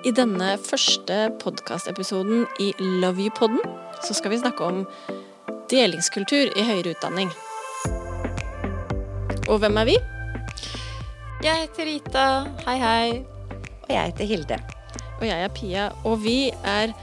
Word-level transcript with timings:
I 0.00 0.12
denne 0.16 0.54
første 0.64 1.16
podkastepisoden 1.42 2.46
i 2.62 2.70
Love 2.80 3.20
you-podden 3.20 3.60
så 4.00 4.14
skal 4.16 4.32
vi 4.32 4.38
snakke 4.40 4.64
om 4.64 4.78
delingskultur 5.68 6.54
i 6.56 6.64
høyere 6.64 6.94
utdanning. 6.94 7.28
Og 9.50 9.58
hvem 9.60 9.76
er 9.82 9.90
vi? 9.90 9.96
Jeg 11.44 11.66
heter 11.66 11.88
Rita. 11.90 12.24
Hei, 12.64 12.78
hei. 12.80 13.10
Og 13.82 13.92
jeg 13.92 14.12
heter 14.12 14.30
Hilde. 14.30 14.58
Og 15.18 15.26
jeg 15.28 15.44
er 15.44 15.52
Pia. 15.58 15.90
Og 16.08 16.22
vi 16.24 16.38
er 16.64 16.94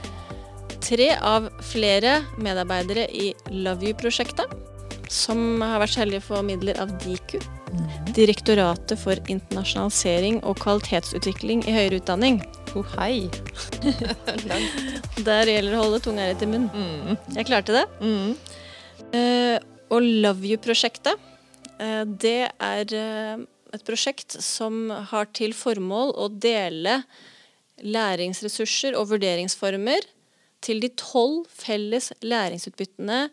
tre 0.82 1.12
av 1.14 1.46
flere 1.70 2.24
medarbeidere 2.34 3.06
i 3.14 3.30
Love 3.54 3.92
you-prosjektet. 3.92 4.58
Som 5.06 5.62
har 5.62 5.78
vært 5.84 5.94
så 5.94 6.02
heldige 6.02 6.24
å 6.26 6.28
få 6.32 6.42
midler 6.50 6.82
av 6.82 6.90
Diku. 7.04 7.38
Direktoratet 8.18 8.98
for 8.98 9.20
internasjonalisering 9.30 10.40
og 10.42 10.56
kvalitetsutvikling 10.64 11.60
i 11.68 11.74
høyere 11.76 12.00
utdanning. 12.00 12.40
Oh, 12.74 12.86
hei. 12.96 13.28
Der 15.28 15.46
gjelder 15.46 15.70
det 15.70 15.76
å 15.78 15.84
holde 15.84 16.00
tunga 16.02 16.26
rett 16.26 16.42
i 16.42 16.48
munnen. 16.50 16.66
Mm. 16.74 17.20
Jeg 17.36 17.46
klarte 17.46 17.76
det. 17.76 17.84
Mm. 18.02 18.32
Uh, 19.14 19.56
og 19.94 20.02
Love 20.24 20.50
You-prosjektet, 20.50 21.22
uh, 21.78 22.02
det 22.10 22.50
er 22.50 22.96
uh, 22.98 23.46
et 23.76 23.86
prosjekt 23.86 24.34
som 24.42 24.88
har 25.12 25.30
til 25.36 25.54
formål 25.54 26.16
å 26.18 26.26
dele 26.32 27.04
læringsressurser 27.86 28.98
og 28.98 29.12
vurderingsformer 29.12 30.10
til 30.64 30.82
de 30.82 30.90
tolv 30.98 31.46
felles 31.54 32.10
læringsutbyttene 32.26 33.28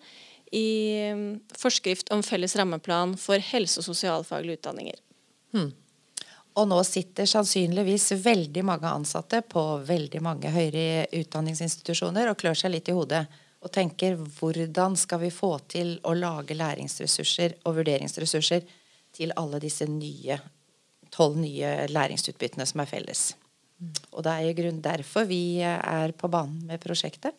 i 0.52 0.70
eh, 1.08 1.24
forskrift 1.58 2.12
om 2.14 2.24
felles 2.24 2.56
rammeplan 2.56 3.16
for 3.18 3.42
helse- 3.42 3.82
og 3.82 3.88
sosialfaglige 3.88 4.60
utdanninger. 4.60 5.02
Og 6.56 6.68
nå 6.72 6.78
sitter 6.88 7.28
sannsynligvis 7.28 8.12
veldig 8.24 8.64
mange 8.64 8.88
ansatte 8.88 9.42
på 9.44 9.64
veldig 9.88 10.22
mange 10.24 10.52
høyere 10.54 11.08
utdanningsinstitusjoner 11.12 12.32
og 12.32 12.38
klør 12.40 12.56
seg 12.62 12.72
litt 12.78 12.92
i 12.92 12.96
hodet 12.96 13.26
og 13.66 13.72
tenker 13.74 14.16
hvordan 14.16 14.96
skal 15.00 15.24
vi 15.24 15.32
få 15.34 15.58
til 15.72 15.96
å 16.06 16.14
lage 16.16 16.56
læringsressurser 16.56 17.58
og 17.66 17.80
vurderingsressurser 17.80 18.68
til 19.16 19.34
alle 19.40 19.60
disse 19.64 19.88
nye 19.90 20.38
tolv 21.16 21.40
nye 21.40 21.88
læringsutbyttene 21.90 22.68
som 22.68 22.84
er 22.84 22.90
felles. 22.90 23.24
Og 24.14 24.24
det 24.26 24.32
er 24.32 24.50
i 24.50 24.56
grunn 24.58 24.82
derfor 24.84 25.28
vi 25.28 25.60
er 25.64 26.14
på 26.16 26.30
banen 26.32 26.64
med 26.70 26.82
prosjektet. 26.84 27.36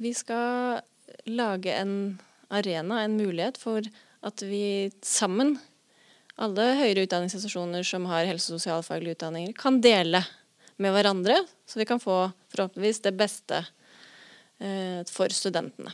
Vi 0.00 0.12
skal 0.16 0.82
lage 1.26 1.72
en 1.72 2.18
arena, 2.52 3.02
en 3.02 3.16
mulighet 3.16 3.58
for 3.60 3.86
at 4.24 4.42
vi 4.44 4.90
sammen, 5.04 5.56
alle 6.40 6.70
høyere 6.80 7.04
utdanningsinstitusjoner 7.06 7.86
som 7.86 8.06
har 8.10 8.26
helse- 8.26 8.52
og 8.52 8.60
sosialfaglige 8.60 9.18
utdanninger, 9.18 9.54
kan 9.56 9.80
dele 9.80 10.24
med 10.82 10.94
hverandre, 10.94 11.36
så 11.66 11.78
vi 11.78 11.86
kan 11.86 12.02
få 12.02 12.32
forhåpentligvis 12.50 13.04
det 13.04 13.14
beste 13.18 13.60
eh, 14.58 15.04
for 15.10 15.30
studentene. 15.30 15.92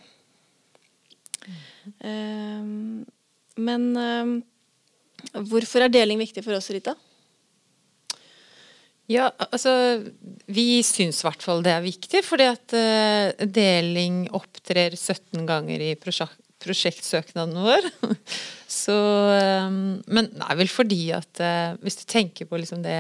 Eh, 2.00 2.65
men 3.61 3.87
eh, 4.00 4.33
hvorfor 5.50 5.84
er 5.84 5.92
deling 5.92 6.20
viktig 6.22 6.44
for 6.47 6.56
oss, 6.56 6.70
Rita? 6.72 6.97
Ja, 9.11 9.30
altså 9.50 9.72
Vi 10.47 10.83
syns 10.86 11.19
i 11.22 11.27
hvert 11.27 11.42
fall 11.42 11.64
det 11.66 11.72
er 11.75 11.83
viktig, 11.83 12.22
fordi 12.22 12.47
at 12.47 12.75
uh, 12.77 13.47
deling 13.50 14.22
opptrer 14.36 14.94
17 14.94 15.48
ganger 15.48 15.83
i 15.83 15.97
prosjek 15.98 16.36
prosjektsøknaden 16.61 17.56
vår. 17.56 17.86
Så 18.70 18.94
eh, 19.33 19.70
Men 20.06 20.27
det 20.34 20.44
er 20.44 20.58
vel 20.58 20.69
fordi 20.69 21.06
at 21.16 21.41
eh, 21.41 21.78
hvis 21.81 22.03
du 22.03 22.05
tenker 22.05 22.44
på 22.44 22.61
liksom 22.61 22.83
det 22.84 22.98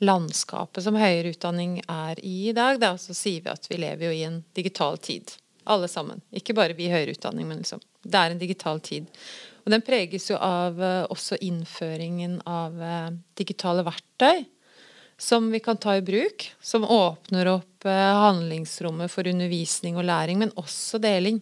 landskapet 0.00 0.86
som 0.86 0.96
høyere 0.96 1.34
utdanning 1.34 1.82
er 1.84 2.16
i 2.24 2.48
i 2.48 2.54
dag, 2.56 2.78
da, 2.80 2.94
så 2.96 3.12
sier 3.12 3.44
vi 3.44 3.52
at 3.52 3.68
vi 3.68 3.80
lever 3.82 4.08
jo 4.08 4.14
i 4.14 4.24
en 4.24 4.40
digital 4.56 4.96
tid. 5.04 5.34
Alle 5.68 5.88
sammen. 5.90 6.22
Ikke 6.32 6.56
bare 6.56 6.76
vi 6.78 6.86
i 6.86 6.92
høyere 6.92 7.12
utdanning, 7.12 7.48
men 7.50 7.60
liksom, 7.60 7.82
det 8.08 8.20
er 8.20 8.32
en 8.32 8.40
digital 8.40 8.80
tid. 8.80 9.10
Og 9.66 9.74
den 9.74 9.84
preges 9.84 10.30
jo 10.30 10.38
av 10.40 10.80
eh, 10.80 11.04
også 11.12 11.42
innføringen 11.44 12.40
av 12.48 12.80
digitale 13.36 13.84
verktøy 13.84 14.46
som 15.18 15.50
vi 15.50 15.60
kan 15.60 15.76
ta 15.76 15.96
i 15.96 16.02
bruk, 16.02 16.46
som 16.62 16.84
åpner 16.84 17.50
opp 17.50 17.84
eh, 17.84 18.18
handlingsrommet 18.22 19.10
for 19.10 19.26
undervisning 19.26 19.98
og 19.98 20.06
læring, 20.06 20.38
men 20.38 20.54
også 20.56 21.00
deling. 21.02 21.40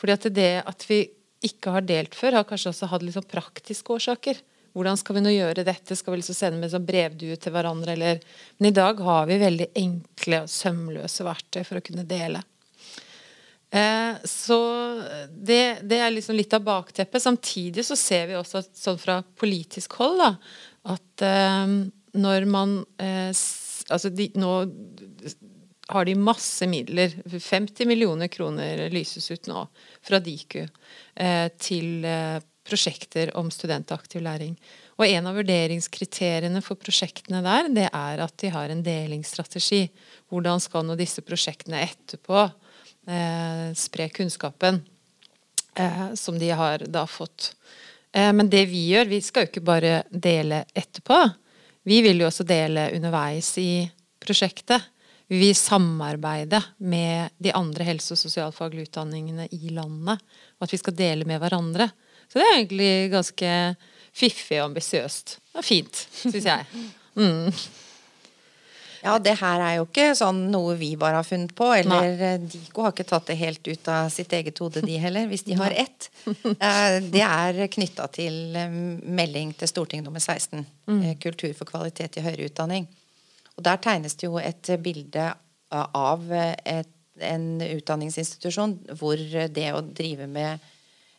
Fordi 0.00 0.16
at 0.16 0.30
det 0.34 0.52
at 0.64 0.86
vi 0.88 1.04
ikke 1.44 1.74
har 1.74 1.84
delt 1.84 2.16
før, 2.16 2.38
har 2.40 2.48
kanskje 2.48 2.72
også 2.72 2.88
hatt 2.88 3.04
litt 3.04 3.18
sånn 3.18 3.28
praktiske 3.28 3.92
årsaker. 3.92 4.40
Hvordan 4.72 4.96
skal 4.96 5.18
vi 5.18 5.24
nå 5.26 5.34
gjøre 5.34 5.66
dette? 5.68 5.96
Skal 5.98 6.14
vi 6.14 6.22
liksom 6.22 6.38
sende 6.38 6.62
med 6.62 6.72
sånn 6.72 6.86
brevdue 6.88 7.36
til 7.36 7.52
hverandre? 7.52 7.92
Eller? 7.92 8.22
Men 8.56 8.70
i 8.70 8.76
dag 8.78 9.00
har 9.04 9.28
vi 9.28 9.40
veldig 9.42 9.68
enkle 9.76 10.44
og 10.46 10.52
sømløse 10.52 11.26
verktøy 11.28 11.60
for 11.68 11.80
å 11.80 11.84
kunne 11.84 12.08
dele. 12.08 12.40
Eh, 13.72 14.22
så 14.28 14.60
det, 15.28 15.82
det 15.88 16.00
er 16.00 16.14
liksom 16.14 16.38
litt 16.38 16.56
av 16.56 16.64
bakteppet. 16.64 17.24
Samtidig 17.24 17.84
så 17.84 17.98
ser 17.98 18.30
vi 18.30 18.38
også 18.40 18.62
at, 18.62 18.72
sånn 18.78 19.00
fra 19.00 19.20
politisk 19.20 19.98
hold 20.00 20.22
da, 20.24 20.30
at 20.96 21.26
eh, 21.28 21.76
når 22.18 22.48
man 22.50 22.82
eh, 23.00 23.32
Altså 23.90 24.12
de, 24.14 24.28
nå 24.38 24.50
har 25.90 26.06
de 26.06 26.12
masse 26.14 26.64
midler. 26.70 27.16
50 27.26 27.88
millioner 27.90 28.30
kroner 28.30 28.84
lyses 28.94 29.26
ut 29.34 29.48
nå 29.50 29.64
fra 30.06 30.20
Diku 30.22 30.62
eh, 30.62 31.48
til 31.58 32.06
eh, 32.06 32.38
prosjekter 32.62 33.34
om 33.36 33.50
studentaktiv 33.50 34.22
læring. 34.22 34.54
Og 35.00 35.06
en 35.08 35.26
av 35.26 35.36
vurderingskriteriene 35.36 36.62
for 36.62 36.78
prosjektene 36.80 37.42
der, 37.44 37.68
det 37.74 37.88
er 37.90 38.22
at 38.22 38.36
de 38.40 38.52
har 38.54 38.70
en 38.70 38.84
delingsstrategi. 38.86 39.82
Hvordan 40.30 40.62
skal 40.62 40.86
nå 40.86 40.96
disse 40.96 41.26
prosjektene 41.26 41.82
etterpå 41.88 42.44
eh, 42.46 43.74
spre 43.74 44.08
kunnskapen 44.14 44.82
eh, 45.74 46.14
som 46.14 46.38
de 46.38 46.50
har 46.50 46.86
da 46.86 47.06
fått. 47.06 47.56
Eh, 48.12 48.32
men 48.32 48.50
det 48.50 48.66
vi 48.70 48.88
gjør, 48.92 49.10
vi 49.10 49.20
skal 49.20 49.46
jo 49.46 49.52
ikke 49.52 49.66
bare 49.66 50.02
dele 50.10 50.64
etterpå. 50.74 51.22
Vi 51.88 52.00
vil 52.04 52.22
jo 52.22 52.28
også 52.28 52.46
dele 52.46 52.90
underveis 52.94 53.50
i 53.58 53.84
prosjektet. 54.22 54.84
Vi 55.32 55.38
vil 55.40 55.56
samarbeide 55.56 56.60
med 56.78 57.32
de 57.42 57.54
andre 57.56 57.86
helse- 57.88 58.14
og 58.14 58.20
sosialfaglige 58.20 58.90
utdanningene 58.90 59.48
i 59.50 59.72
landet. 59.72 60.20
Og 60.58 60.66
at 60.66 60.74
vi 60.74 60.80
skal 60.82 60.96
dele 60.98 61.26
med 61.28 61.40
hverandre. 61.42 61.88
Så 62.28 62.38
det 62.38 62.46
er 62.46 62.58
egentlig 62.58 62.92
ganske 63.12 63.52
fiffig 64.12 64.60
og 64.60 64.70
ambisiøst. 64.70 65.38
Det 65.52 65.62
er 65.62 65.66
fint, 65.66 66.02
syns 66.20 66.44
jeg. 66.44 66.66
Mm. 67.16 67.50
Ja, 69.02 69.16
det 69.18 69.34
her 69.40 69.60
er 69.66 69.74
jo 69.80 69.84
ikke 69.88 70.12
sånn 70.14 70.44
noe 70.52 70.76
vi 70.78 70.92
bare 71.00 71.18
har 71.18 71.26
funnet 71.26 71.54
på. 71.58 71.66
Eller 71.74 72.12
Nei. 72.20 72.30
Dico 72.52 72.84
har 72.86 72.92
ikke 72.94 73.06
tatt 73.10 73.26
det 73.32 73.36
helt 73.40 73.66
ut 73.66 73.88
av 73.90 74.08
sitt 74.14 74.32
eget 74.38 74.60
hode, 74.62 74.82
de 74.86 74.96
heller, 75.02 75.26
hvis 75.30 75.42
de 75.48 75.56
har 75.62 75.74
ett. 75.74 76.08
Eh, 76.28 76.98
Det 77.10 77.24
er 77.26 77.58
knytta 77.74 78.06
til 78.14 78.56
eh, 78.56 78.76
melding 79.20 79.54
til 79.58 79.68
Stortinget 79.70 80.06
nummer 80.06 80.22
16, 80.22 80.62
eh, 81.00 81.14
Kultur 81.22 81.50
for 81.58 81.66
kvalitet 81.72 82.20
i 82.20 82.24
høyere 82.28 82.46
utdanning. 82.50 82.86
Og 83.58 83.64
Der 83.66 83.76
tegnes 83.82 84.14
det 84.16 84.28
jo 84.30 84.38
et 84.40 84.70
bilde 84.84 85.32
av 85.72 86.30
eh, 86.32 86.54
et, 86.78 86.94
en 87.22 87.48
utdanningsinstitusjon 87.60 88.78
hvor 88.98 89.20
det 89.52 89.66
å 89.76 89.82
drive 89.84 90.26
med 90.30 90.62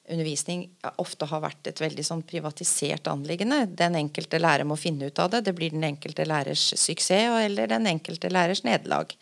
undervisning 0.09 0.65
ofte 0.99 1.27
har 1.29 1.43
vært 1.43 1.69
et 1.69 1.81
veldig 1.81 2.03
sånn 2.03 2.23
privatisert 2.27 3.07
anliggende. 3.07 3.63
Den 3.71 3.95
enkelte 3.95 4.39
lærer 4.41 4.67
må 4.67 4.75
finne 4.79 5.07
ut 5.07 5.19
av 5.19 5.31
det. 5.31 5.45
Det 5.47 5.53
blir 5.55 5.71
den 5.71 5.85
enkelte 5.87 6.25
lærers 6.27 6.73
suksess 6.79 7.45
eller 7.45 7.71
den 7.71 7.87
enkelte 7.87 8.31
lærers 8.33 8.65
nederlag. 8.67 9.15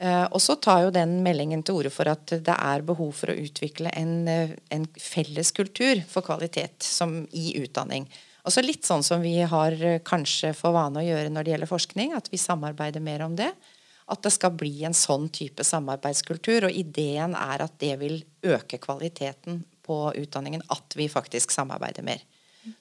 Eh, 0.00 0.24
og 0.32 0.40
så 0.40 0.56
tar 0.56 0.86
jo 0.86 0.94
den 0.94 1.18
meldingen 1.24 1.62
til 1.62 1.82
orde 1.82 1.92
for 1.92 2.08
at 2.08 2.32
det 2.32 2.56
er 2.56 2.86
behov 2.88 3.12
for 3.18 3.30
å 3.30 3.36
utvikle 3.36 3.92
en, 3.92 4.14
eh, 4.28 4.56
en 4.72 4.86
felles 4.96 5.52
kultur 5.52 6.00
for 6.08 6.24
kvalitet 6.24 6.88
i 7.36 7.60
utdanning. 7.60 8.08
Altså 8.40 8.64
litt 8.64 8.88
sånn 8.88 9.04
som 9.04 9.20
vi 9.20 9.36
har 9.44 9.76
eh, 9.76 10.00
kanskje 10.00 10.54
for 10.56 10.72
vane 10.72 11.02
å 11.02 11.04
gjøre 11.04 11.28
når 11.28 11.44
det 11.44 11.52
gjelder 11.52 11.70
forskning, 11.70 12.14
at 12.16 12.32
vi 12.32 12.40
samarbeider 12.40 13.04
mer 13.04 13.26
om 13.26 13.36
det. 13.36 13.52
At 14.10 14.24
det 14.24 14.32
skal 14.32 14.56
bli 14.56 14.72
en 14.88 14.96
sånn 14.96 15.28
type 15.28 15.62
samarbeidskultur, 15.62 16.66
og 16.66 16.74
ideen 16.74 17.36
er 17.36 17.62
at 17.62 17.76
det 17.78 17.98
vil 18.00 18.22
øke 18.42 18.80
kvaliteten 18.80 19.60
på 19.90 19.98
utdanningen, 20.14 20.62
at 20.70 20.94
vi 20.94 21.10
faktisk 21.10 21.50
samarbeider 21.50 22.06
mer. 22.06 22.22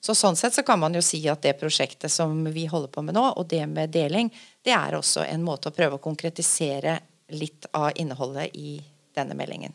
Så 0.04 0.16
sånn 0.16 0.36
sett 0.36 0.54
så 0.54 0.64
kan 0.68 0.80
man 0.80 0.94
jo 0.94 1.02
si 1.04 1.22
at 1.32 1.42
det 1.42 1.56
prosjektet 1.60 2.12
som 2.12 2.44
vi 2.54 2.66
holder 2.70 2.92
på 2.94 3.04
med 3.06 3.16
nå, 3.18 3.24
og 3.40 3.48
det 3.50 3.64
med 3.72 3.94
deling, 3.96 4.30
det 4.66 4.76
er 4.76 4.98
også 4.98 5.24
en 5.26 5.46
måte 5.46 5.72
å 5.72 5.76
prøve 5.76 5.98
å 5.98 6.04
konkretisere 6.04 7.00
litt 7.34 7.70
av 7.78 7.94
innholdet 7.96 8.56
i 8.60 8.76
denne 9.16 9.38
meldingen. 9.38 9.74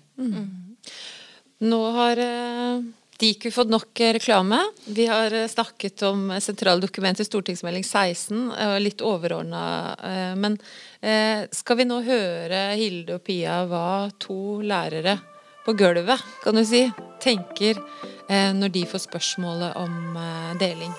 Nå 1.65 1.81
har 1.97 2.21
eh, 2.21 2.85
Diku 3.19 3.49
fått 3.55 3.71
nok 3.71 4.01
eh, 4.03 4.13
reklame. 4.19 4.59
Vi 4.85 5.07
har 5.09 5.33
eh, 5.33 5.49
snakket 5.49 6.03
om 6.11 6.27
sentrale 6.43 6.83
dokumenter, 6.83 7.25
stortingsmelding 7.25 7.85
16, 7.87 8.41
og 8.51 8.81
litt 8.83 9.05
overordna. 9.05 9.63
Men 10.37 10.59
skal 11.53 11.77
vi 11.77 11.85
nå 11.85 11.99
høre 12.07 12.61
Hilde 12.79 13.19
og 13.19 13.25
Pia 13.27 13.59
hva 13.69 14.09
to 14.21 14.61
lærere 14.65 15.19
på 15.65 15.73
gulvet, 15.73 16.21
kan 16.45 16.57
du 16.59 16.65
si, 16.69 16.83
tenker 17.25 17.79
eh, 18.29 18.53
når 18.57 18.73
de 18.75 18.83
får 18.89 19.07
spørsmålet 19.07 19.77
om 19.81 19.95
eh, 20.21 20.51
deling? 20.61 20.93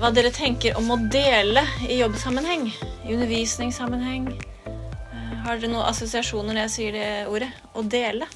Hva 0.00 0.10
dere 0.12 0.32
tenker 0.34 0.76
om 0.76 0.90
å 0.92 0.98
dele 1.10 1.62
i 1.86 2.00
jobbsammenheng, 2.02 2.66
i 3.06 3.14
undervisningssammenheng. 3.14 4.26
Eh, 4.66 5.36
Har 5.46 5.56
dere 5.62 5.70
noen 5.72 5.86
assosiasjoner 5.88 6.52
når 6.52 6.66
jeg 6.66 6.74
sier 6.74 6.98
det 6.98 7.06
ordet? 7.30 7.52
Å 7.72 7.86
dele? 7.86 8.28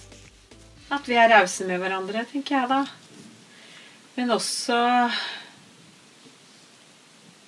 At 0.90 1.06
vi 1.06 1.18
er 1.20 1.30
rause 1.34 1.66
med 1.68 1.82
hverandre, 1.82 2.24
tenker 2.30 2.60
jeg 2.60 2.70
da. 2.70 2.80
Men 4.16 4.32
også 4.34 4.78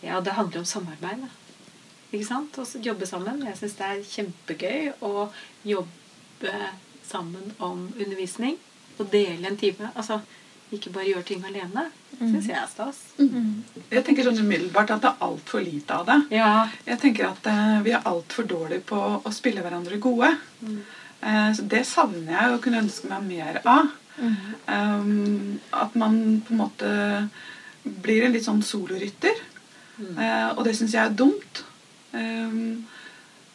Ja, 0.03 0.19
det 0.21 0.35
handler 0.35 0.65
om 0.65 0.67
samarbeid, 0.67 1.23
da. 1.23 1.31
Ikke 2.13 2.27
sant? 2.27 2.59
Også 2.59 2.81
jobbe 2.83 3.07
sammen. 3.07 3.45
Jeg 3.47 3.57
syns 3.61 3.77
det 3.79 3.87
er 3.89 4.01
kjempegøy 4.05 4.89
å 5.07 5.29
jobbe 5.65 6.57
sammen 7.07 7.53
om 7.59 7.89
undervisning. 7.97 8.57
Og 8.99 9.09
dele 9.13 9.49
en 9.49 9.59
time. 9.59 9.91
Altså 9.95 10.21
ikke 10.73 10.93
bare 10.93 11.11
gjøre 11.11 11.27
ting 11.29 11.45
alene. 11.45 11.87
Syns 12.17 12.49
jeg 12.49 12.57
er 12.57 12.69
stas. 12.71 13.01
Jeg 13.19 14.05
tenker 14.07 14.25
sånn 14.25 14.41
umiddelbart 14.41 14.95
at 14.95 15.03
det 15.05 15.11
er 15.11 15.27
altfor 15.27 15.65
lite 15.65 15.99
av 15.99 16.07
det. 16.09 16.19
Ja. 16.39 16.53
Jeg 16.87 17.01
tenker 17.03 17.29
at 17.33 17.49
eh, 17.51 17.81
vi 17.85 17.93
er 17.97 18.07
altfor 18.09 18.47
dårlige 18.49 18.87
på 18.93 19.01
å 19.21 19.33
spille 19.35 19.65
hverandre 19.65 20.01
gode. 20.03 20.31
Eh, 20.65 21.51
så 21.57 21.67
det 21.75 21.83
savner 21.89 22.33
jeg 22.33 22.55
og 22.55 22.63
kunne 22.65 22.85
ønske 22.87 23.11
meg 23.11 23.27
mer 23.29 23.61
av. 23.65 23.91
Um, 24.67 25.61
at 25.73 25.95
man 25.97 26.43
på 26.45 26.53
en 26.53 26.61
måte 26.61 26.91
blir 27.83 28.27
en 28.27 28.35
litt 28.35 28.47
sånn 28.47 28.63
solorytter. 28.65 29.39
Eh, 29.99 30.49
og 30.55 30.65
det 30.67 30.77
syns 30.79 30.97
jeg 30.97 31.05
er 31.05 31.17
dumt. 31.17 31.65
Um, 32.13 32.85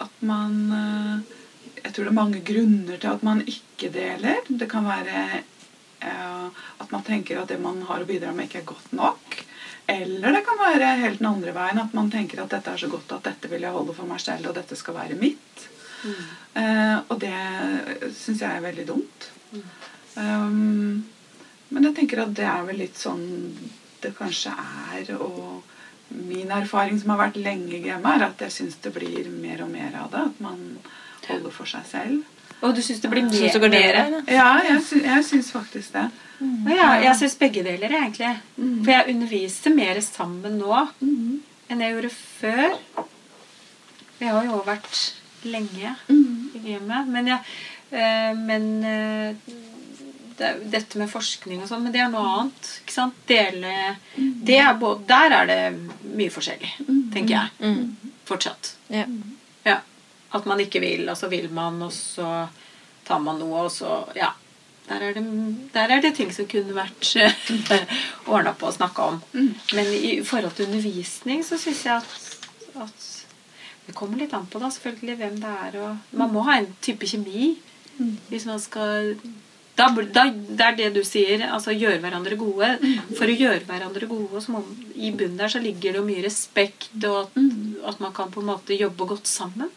at 0.02 0.24
man 0.26 0.56
eh, 0.74 1.36
Jeg 1.84 1.94
tror 1.94 2.08
det 2.08 2.12
er 2.12 2.18
mange 2.18 2.42
grunner 2.46 2.98
til 3.02 3.12
at 3.12 3.24
man 3.26 3.44
ikke 3.46 3.92
deler. 3.94 4.42
Det 4.48 4.70
kan 4.72 4.88
være 4.88 5.24
eh, 5.38 6.64
at 6.82 6.92
man 6.94 7.06
tenker 7.08 7.42
at 7.42 7.52
det 7.52 7.60
man 7.62 7.82
har 7.90 8.04
å 8.04 8.10
bidra 8.10 8.34
med, 8.34 8.50
ikke 8.50 8.64
er 8.64 8.72
godt 8.74 8.94
nok. 8.98 9.40
Eller 9.88 10.36
det 10.36 10.44
kan 10.44 10.60
være 10.60 10.92
helt 11.00 11.22
den 11.22 11.30
andre 11.30 11.54
veien, 11.56 11.80
at 11.80 11.94
man 11.96 12.12
tenker 12.12 12.44
at 12.44 12.52
dette 12.52 12.74
er 12.74 12.82
så 12.82 12.90
godt 12.92 13.14
at 13.16 13.30
dette 13.30 13.52
vil 13.52 13.64
jeg 13.64 13.76
holde 13.76 13.96
for 13.96 14.10
meg 14.10 14.20
selv, 14.20 14.50
og 14.50 14.58
dette 14.58 14.76
skal 14.76 14.98
være 14.98 15.20
mitt. 15.20 15.68
Eh, 16.58 16.98
og 17.08 17.16
det 17.22 17.38
syns 18.16 18.44
jeg 18.44 18.50
er 18.50 18.66
veldig 18.66 18.88
dumt. 18.90 19.30
Um, 20.18 21.06
men 21.70 21.88
jeg 21.88 21.96
tenker 21.98 22.24
at 22.24 22.36
det 22.36 22.46
er 22.48 22.64
vel 22.68 22.80
litt 22.82 23.00
sånn 23.00 23.26
det 24.04 24.14
kanskje 24.18 24.54
er. 24.54 25.12
Og 25.18 25.64
min 26.10 26.52
erfaring 26.54 27.00
som 27.00 27.14
har 27.14 27.26
vært 27.26 27.42
lenge 27.42 27.76
i 27.78 27.84
gamet, 27.86 28.14
er 28.16 28.28
at 28.30 28.46
jeg 28.48 28.56
syns 28.60 28.80
det 28.84 28.94
blir 28.96 29.28
mer 29.32 29.64
og 29.66 29.72
mer 29.74 29.98
av 30.04 30.12
det. 30.14 30.24
At 30.32 30.42
man 30.44 30.64
holder 31.30 31.54
for 31.54 31.70
seg 31.70 31.86
selv. 31.90 32.24
Og 32.62 32.74
du 32.74 32.82
syns 32.82 33.04
det 33.04 33.10
blir 33.12 33.28
mer? 33.28 33.54
det 33.54 33.70
mer? 33.70 34.00
Ja, 34.34 34.48
jeg, 34.66 34.82
sy 34.86 35.02
jeg 35.04 35.26
syns 35.28 35.52
faktisk 35.54 35.94
det. 35.94 36.08
Ja, 36.70 36.90
jeg 37.02 37.14
syns 37.20 37.36
begge 37.38 37.64
deler, 37.66 37.94
egentlig. 38.00 38.34
For 38.58 38.94
jeg 38.94 39.14
underviser 39.14 39.76
mer 39.78 40.02
sammen 40.06 40.58
nå 40.62 40.74
enn 41.68 41.84
jeg 41.84 41.94
gjorde 41.94 42.12
før. 42.16 42.76
Jeg 44.18 44.34
har 44.34 44.46
jo 44.48 44.60
vært 44.66 45.02
lenge 45.46 45.94
i 46.10 46.62
gamet. 46.64 47.10
Men, 47.12 47.28
jeg, 47.34 47.40
øh, 47.92 48.38
men 48.40 48.68
øh, 48.86 49.56
det, 50.40 50.52
dette 50.74 51.02
med 51.02 51.12
forskning 51.12 51.62
og 51.62 51.70
sånn, 51.70 51.84
men 51.86 51.94
det 51.94 52.02
er 52.02 52.14
noe 52.14 52.26
annet. 52.40 52.72
ikke 52.82 52.96
sant? 52.96 53.18
Dele 53.30 53.98
det 54.18 54.62
er 54.64 54.78
både, 54.80 55.04
Der 55.12 55.38
er 55.42 55.50
det 55.52 55.62
mye 56.18 56.34
forskjellig, 56.34 56.72
tenker 57.14 57.36
jeg. 57.36 57.76
Fortsatt. 58.28 58.74
Ja. 58.94 59.06
At 60.36 60.46
man 60.46 60.60
ikke 60.60 60.82
vil, 60.84 61.08
og 61.10 61.18
så 61.18 61.30
vil 61.32 61.48
man, 61.54 61.82
og 61.82 61.94
så 61.94 62.48
tar 63.08 63.20
man 63.24 63.40
noe, 63.40 63.68
og 63.68 63.72
så 63.72 64.04
Ja. 64.16 64.34
Der 64.88 65.02
er 65.04 65.14
det, 65.14 65.24
der 65.74 65.92
er 65.92 66.02
det 66.02 66.14
ting 66.16 66.30
som 66.32 66.48
kunne 66.48 66.72
vært 66.72 67.10
ordna 68.32 68.54
på 68.56 68.70
og 68.70 68.74
snakka 68.78 69.02
om. 69.12 69.18
Men 69.76 69.90
i 69.94 70.24
forhold 70.24 70.54
til 70.56 70.70
undervisning 70.70 71.44
så 71.44 71.58
syns 71.60 71.82
jeg 71.86 71.96
at, 71.96 72.38
at 72.80 73.10
Det 73.88 73.96
kommer 73.96 74.18
litt 74.20 74.34
an 74.36 74.48
på 74.48 74.60
da, 74.60 74.70
selvfølgelig 74.72 75.18
hvem 75.20 75.36
det 75.44 75.52
er. 75.66 75.76
Og 75.84 76.16
man 76.20 76.32
må 76.32 76.42
ha 76.48 76.58
en 76.62 76.70
type 76.82 77.08
kjemi 77.08 77.58
hvis 78.30 78.46
man 78.46 78.60
skal 78.62 79.16
da, 79.78 79.88
da, 80.14 80.24
Det 80.32 80.66
er 80.66 80.76
det 80.78 80.88
du 80.96 81.04
sier. 81.06 81.44
altså 81.54 81.72
Gjøre 81.76 82.00
hverandre 82.02 82.38
gode. 82.40 82.70
For 83.18 83.28
å 83.30 83.36
gjøre 83.38 83.66
hverandre 83.68 84.08
gode 84.10 84.42
så 84.42 84.56
må, 84.56 84.64
I 84.96 85.12
bunnen 85.12 85.38
der 85.38 85.52
så 85.54 85.62
ligger 85.62 85.94
det 85.94 86.02
jo 86.02 86.08
mye 86.08 86.24
respekt, 86.26 86.90
og 87.04 87.26
at, 87.26 87.38
at 87.92 88.00
man 88.04 88.14
kan 88.14 88.32
på 88.34 88.42
en 88.42 88.50
måte 88.54 88.78
jobbe 88.78 89.06
godt 89.10 89.28
sammen. 89.30 89.70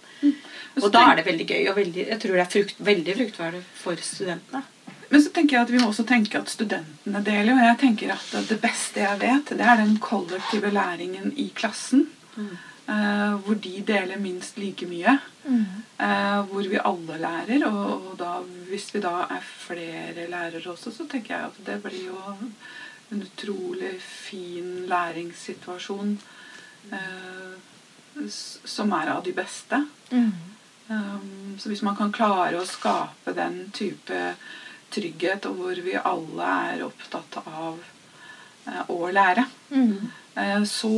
Og 0.84 0.92
da 0.94 1.06
er 1.10 1.20
det 1.20 1.26
veldig 1.26 1.46
gøy, 1.46 1.62
og 1.70 1.76
veldig, 1.76 2.06
jeg 2.08 2.20
tror 2.22 2.36
det 2.36 2.44
er 2.44 2.52
frukt, 2.54 2.84
veldig 2.90 3.16
fruktbart 3.18 3.74
for 3.80 4.04
studentene. 4.04 4.62
Men 5.10 5.22
så 5.24 5.32
tenker 5.34 5.56
jeg 5.56 5.66
at 5.66 5.72
vi 5.72 5.78
må 5.80 5.88
også 5.90 6.06
tenke 6.06 6.38
at 6.38 6.50
studentene 6.52 7.22
deler. 7.26 7.56
Og 7.56 7.64
jeg 7.66 7.78
tenker 7.80 8.12
at 8.14 8.34
det 8.48 8.60
beste 8.62 9.02
jeg 9.02 9.20
vet, 9.20 9.54
det 9.58 9.66
er 9.66 9.80
den 9.82 9.96
kollektive 10.02 10.70
læringen 10.70 11.32
i 11.36 11.48
klassen. 11.54 12.06
eh, 12.90 13.32
hvor 13.44 13.54
de 13.54 13.82
deler 13.86 14.18
minst 14.18 14.58
like 14.58 14.86
mye. 14.86 15.18
Eh, 15.98 16.40
hvor 16.50 16.68
vi 16.68 16.78
alle 16.84 17.18
lærer. 17.18 17.66
Og, 17.66 18.10
og 18.10 18.18
da, 18.18 18.36
hvis 18.70 18.94
vi 18.94 19.02
da 19.02 19.26
er 19.30 19.42
flere 19.42 20.28
lærere 20.30 20.70
også, 20.70 20.94
så 20.94 21.08
tenker 21.10 21.34
jeg 21.34 21.50
at 21.50 21.58
det 21.66 21.82
blir 21.82 22.06
jo 22.06 22.36
en 23.10 23.26
utrolig 23.26 23.96
fin 23.98 24.86
læringssituasjon. 24.86 26.18
Uh, 26.90 27.58
som 28.64 28.92
er 28.92 29.10
av 29.12 29.24
de 29.24 29.32
beste. 29.36 29.82
Um, 30.90 31.54
så 31.58 31.70
hvis 31.70 31.84
man 31.86 31.94
kan 31.94 32.10
klare 32.10 32.58
å 32.58 32.66
skape 32.66 33.34
den 33.36 33.68
type 33.76 34.34
trygghet, 34.90 35.46
og 35.46 35.60
hvor 35.60 35.82
vi 35.86 35.94
alle 35.94 36.52
er 36.72 36.82
opptatt 36.82 37.36
av 37.44 37.78
eh, 38.66 38.90
å 38.90 39.10
lære, 39.14 39.44
eh, 39.70 40.64
så, 40.66 40.94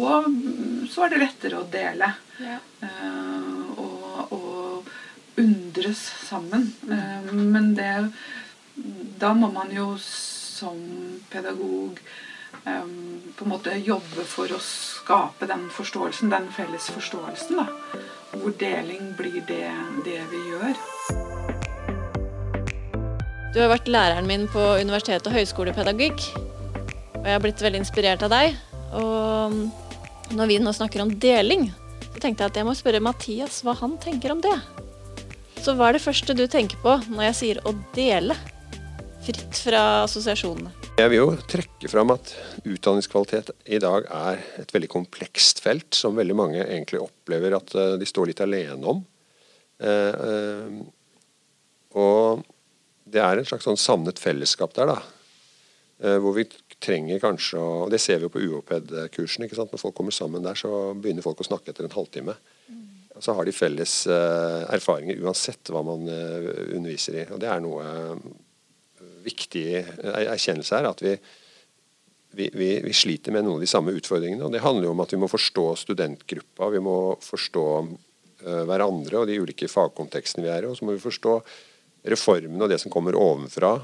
så 0.89 1.05
er 1.05 1.13
det 1.13 1.21
lettere 1.21 1.61
å 1.61 1.69
dele. 1.69 2.09
Eh, 2.41 3.59
og, 3.77 4.33
og 4.33 4.89
undres 5.43 6.07
sammen. 6.25 6.71
Eh, 6.89 7.33
men 7.33 7.75
det 7.77 7.93
Da 9.21 9.35
må 9.37 9.51
man 9.53 9.69
jo 9.71 9.93
som 10.01 10.79
pedagog 11.31 12.01
på 12.63 13.45
en 13.47 13.51
måte 13.51 13.75
jobbe 13.83 14.25
for 14.29 14.53
å 14.55 14.61
skape 14.63 15.49
den 15.51 15.69
forståelsen, 15.73 16.31
den 16.31 16.49
felles 16.55 16.91
forståelsen. 16.95 17.59
da. 17.59 17.67
Hvor 18.33 18.55
deling 18.59 19.13
blir 19.19 19.43
det, 19.49 19.69
det 20.05 20.21
vi 20.31 20.43
gjør. 20.53 20.77
Du 23.53 23.61
har 23.61 23.69
vært 23.69 23.91
læreren 23.91 24.29
min 24.29 24.47
på 24.49 24.63
universitet 24.81 25.27
og 25.29 25.35
høyskolepedagogikk. 25.37 26.23
Og 27.19 27.27
jeg 27.27 27.35
har 27.37 27.43
blitt 27.45 27.61
veldig 27.61 27.83
inspirert 27.83 28.23
av 28.25 28.33
deg. 28.33 28.57
Og 28.97 29.59
når 30.37 30.49
vi 30.49 30.61
nå 30.63 30.73
snakker 30.73 31.05
om 31.05 31.13
deling, 31.21 31.69
så 32.09 32.23
tenkte 32.23 32.45
jeg 32.45 32.53
at 32.53 32.63
jeg 32.63 32.69
må 32.69 32.77
spørre 32.79 33.03
Mathias 33.05 33.61
hva 33.67 33.77
han 33.83 33.99
tenker 34.01 34.33
om 34.33 34.41
det. 34.45 34.57
Så 35.63 35.77
hva 35.77 35.91
er 35.91 35.99
det 35.99 36.07
første 36.07 36.35
du 36.35 36.47
tenker 36.51 36.81
på 36.83 36.97
når 37.13 37.29
jeg 37.29 37.39
sier 37.39 37.63
å 37.69 37.75
dele? 37.95 38.39
Fritt 39.23 39.55
fra 39.55 39.81
assosiasjonene. 40.03 40.73
Jeg 40.99 41.11
vil 41.13 41.21
jo 41.21 41.27
trekke 41.47 41.87
fram 41.91 42.11
at 42.11 42.33
utdanningskvalitet 42.67 43.53
i 43.71 43.79
dag 43.83 44.09
er 44.11 44.41
et 44.59 44.75
veldig 44.75 44.89
komplekst 44.91 45.63
felt, 45.63 45.95
som 45.95 46.19
veldig 46.19 46.35
mange 46.35 46.59
egentlig 46.65 46.99
opplever 47.05 47.55
at 47.55 47.71
eh, 47.79 47.95
de 48.01 48.09
står 48.09 48.33
litt 48.33 48.43
alene 48.43 48.83
om. 48.91 49.05
Eh, 49.79 50.27
eh, 50.27 50.83
og 52.03 52.43
det 53.15 53.23
er 53.23 53.39
en 53.39 53.47
slags 53.47 53.69
sånn 53.69 53.79
savnet 53.79 54.19
fellesskap 54.19 54.75
der, 54.75 54.91
da. 54.91 55.01
Hvor 56.03 56.35
vi 56.35 56.43
trenger 56.83 57.21
kanskje 57.23 57.61
å 57.63 57.67
Og 57.85 57.91
det 57.93 58.01
ser 58.03 58.19
vi 58.19 58.27
jo 58.27 58.33
på 58.35 58.41
UOPED-kursen. 58.43 59.45
ikke 59.45 59.55
sant? 59.55 59.71
Når 59.71 59.79
folk 59.85 59.95
kommer 59.95 60.11
sammen 60.11 60.43
der, 60.43 60.59
så 60.59 60.97
begynner 60.99 61.23
folk 61.23 61.39
å 61.45 61.47
snakke 61.47 61.71
etter 61.71 61.87
en 61.87 61.95
halvtime. 61.95 62.35
Og 63.15 63.23
så 63.23 63.37
har 63.39 63.47
de 63.47 63.55
felles 63.55 63.93
erfaringer 64.09 65.21
uansett 65.23 65.71
hva 65.71 65.85
man 65.87 66.09
underviser 66.09 67.21
i. 67.21 67.27
Og 67.31 67.39
det 67.39 67.53
er 67.53 67.63
noe 67.63 67.85
viktig 69.25 69.65
er- 69.81 70.29
erkjennelse 70.35 70.79
her. 70.79 70.89
At 70.91 71.03
vi, 71.05 71.17
vi, 72.37 72.51
vi, 72.53 72.71
vi 72.85 72.95
sliter 72.97 73.35
med 73.35 73.47
noen 73.47 73.61
av 73.61 73.65
de 73.67 73.71
samme 73.71 73.95
utfordringene. 73.97 74.45
Og 74.47 74.55
det 74.55 74.63
handler 74.65 74.89
jo 74.89 74.95
om 74.95 75.03
at 75.05 75.13
vi 75.15 75.21
må 75.23 75.31
forstå 75.31 75.67
studentgruppa. 75.85 76.71
Vi 76.75 76.83
må 76.85 76.97
forstå 77.23 77.67
eh, 77.81 78.63
hverandre 78.69 79.23
og 79.23 79.29
de 79.31 79.41
ulike 79.43 79.71
fagkontekstene 79.71 80.47
vi 80.47 80.53
er 80.55 80.67
i. 80.67 80.71
Og 80.73 80.79
så 80.79 80.89
må 80.89 80.97
vi 80.97 81.05
forstå 81.05 81.37
reformene 82.13 82.67
og 82.67 82.73
det 82.73 82.81
som 82.83 82.93
kommer 82.93 83.19
ovenfra. 83.19 83.77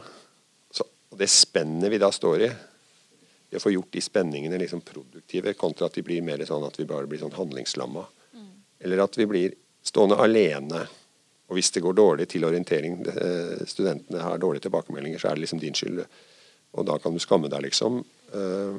Så, 0.75 0.87
og 1.12 1.21
det 1.21 1.30
spennet 1.33 1.92
vi 1.92 2.02
da 2.02 2.11
står 2.14 2.47
i. 2.49 2.52
Det 3.49 3.57
å 3.57 3.64
få 3.64 3.73
gjort 3.73 3.95
de 3.95 4.02
spenningene 4.04 4.59
liksom 4.61 4.83
produktive, 4.85 5.54
kontra 5.57 5.87
at 5.88 5.95
de 5.97 6.02
blir 6.04 6.21
mer 6.21 6.42
sånn 6.45 6.66
at 6.66 6.76
vi 6.76 6.85
bare 6.88 7.09
blir 7.09 7.23
sånn 7.23 7.33
handlingslamma. 7.33 8.02
Eller 8.85 9.00
at 9.00 9.16
vi 9.16 9.25
blir 9.26 9.54
stående 9.88 10.18
alene. 10.21 10.83
Og 11.49 11.57
hvis 11.57 11.71
det 11.73 11.83
går 11.85 11.97
dårlig 11.97 12.28
til 12.28 12.45
orientering, 12.45 13.00
eh, 13.09 13.64
studentene 13.67 14.21
har 14.21 14.38
dårlige 14.38 14.67
tilbakemeldinger, 14.67 15.19
så 15.19 15.31
er 15.31 15.35
det 15.35 15.47
liksom 15.47 15.61
din 15.61 15.75
skyld. 15.75 16.05
Og 16.76 16.87
da 16.87 16.99
kan 16.99 17.14
du 17.14 17.19
skamme 17.19 17.49
deg, 17.49 17.62
liksom. 17.64 18.05
Eh, 18.35 18.76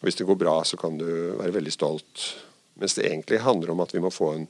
og 0.00 0.02
hvis 0.02 0.18
det 0.18 0.26
går 0.26 0.38
bra, 0.38 0.62
så 0.64 0.76
kan 0.76 0.98
du 0.98 1.06
være 1.38 1.54
veldig 1.54 1.72
stolt. 1.72 2.34
Mens 2.74 2.94
det 2.94 3.06
egentlig 3.06 3.40
handler 3.40 3.70
om 3.70 3.80
at 3.80 3.94
vi 3.94 4.02
må 4.02 4.10
få 4.10 4.32
en 4.34 4.48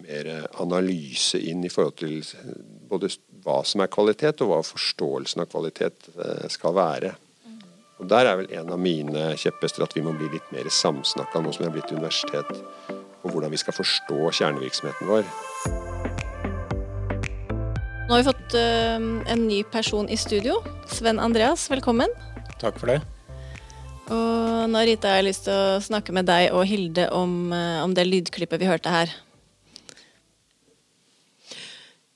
mer 0.00 0.26
eh, 0.26 0.46
analyse 0.62 1.38
inn 1.38 1.64
i 1.64 1.68
forhold 1.68 1.98
til 2.00 2.24
både 2.88 3.12
hva 3.44 3.60
som 3.64 3.84
er 3.84 3.92
kvalitet, 3.92 4.40
og 4.40 4.48
hva 4.48 4.62
forståelsen 4.64 5.44
av 5.44 5.50
kvalitet 5.52 6.08
skal 6.48 6.74
være. 6.74 7.12
Og 7.98 8.08
Der 8.08 8.24
er 8.24 8.36
vel 8.36 8.52
en 8.54 8.72
av 8.72 8.78
mine 8.78 9.34
kjepphester 9.36 9.82
at 9.84 9.92
vi 9.96 10.04
må 10.06 10.14
bli 10.16 10.30
litt 10.32 10.52
mer 10.54 10.70
samsnakka 10.70 11.42
nå 11.42 11.52
som 11.52 11.66
vi 11.66 11.68
har 11.68 11.76
blitt 11.76 11.92
universitet, 11.92 12.48
på 13.22 13.28
hvordan 13.28 13.52
vi 13.52 13.60
skal 13.60 13.76
forstå 13.76 14.32
kjernevirksomheten 14.40 15.10
vår. 15.10 15.87
Nå 18.08 18.16
har 18.16 18.22
vi 18.22 18.30
fått 18.30 18.54
uh, 18.56 19.02
en 19.28 19.42
ny 19.44 19.58
person 19.68 20.06
i 20.08 20.16
studio. 20.16 20.54
Sven 20.88 21.18
Andreas, 21.20 21.66
velkommen. 21.68 22.08
Takk 22.56 22.78
for 22.80 22.88
det. 22.88 23.02
Og 24.08 24.64
nå 24.72 24.84
Rita, 24.88 25.10
har 25.10 25.20
jeg 25.20 25.26
lyst 25.26 25.44
til 25.44 25.52
å 25.52 25.82
snakke 25.84 26.14
med 26.16 26.24
deg 26.24 26.54
og 26.56 26.64
Hilde 26.70 27.04
om, 27.12 27.52
uh, 27.52 27.82
om 27.84 27.92
det 27.92 28.06
lydklippet 28.08 28.64
vi 28.64 28.70
hørte 28.70 28.94
her. 28.94 29.12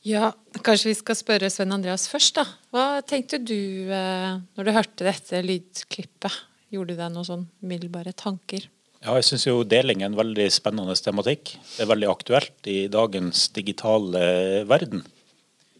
Ja, 0.08 0.32
kanskje 0.64 0.94
vi 0.94 0.96
skal 1.02 1.20
spørre 1.20 1.52
Sven 1.52 1.76
Andreas 1.76 2.08
først, 2.08 2.40
da. 2.40 2.48
Hva 2.72 3.04
tenkte 3.04 3.44
du 3.44 3.92
uh, 3.92 4.40
når 4.56 4.64
du 4.64 4.76
hørte 4.80 5.12
dette 5.12 5.44
lydklippet? 5.44 6.42
Gjorde 6.72 6.96
du 6.96 7.02
deg 7.04 7.12
noen 7.12 7.32
sånn 7.34 7.48
umiddelbare 7.60 8.16
tanker? 8.16 8.64
Ja, 9.02 9.18
jeg 9.20 9.28
syns 9.28 9.44
jo 9.44 9.60
deling 9.60 10.00
er 10.00 10.08
en 10.08 10.16
veldig 10.16 10.48
spennende 10.56 10.96
tematikk. 10.96 11.58
Det 11.76 11.84
er 11.84 11.96
veldig 11.98 12.14
aktuelt 12.16 12.70
i 12.80 12.86
dagens 12.88 13.50
digitale 13.52 14.30
verden. 14.64 15.04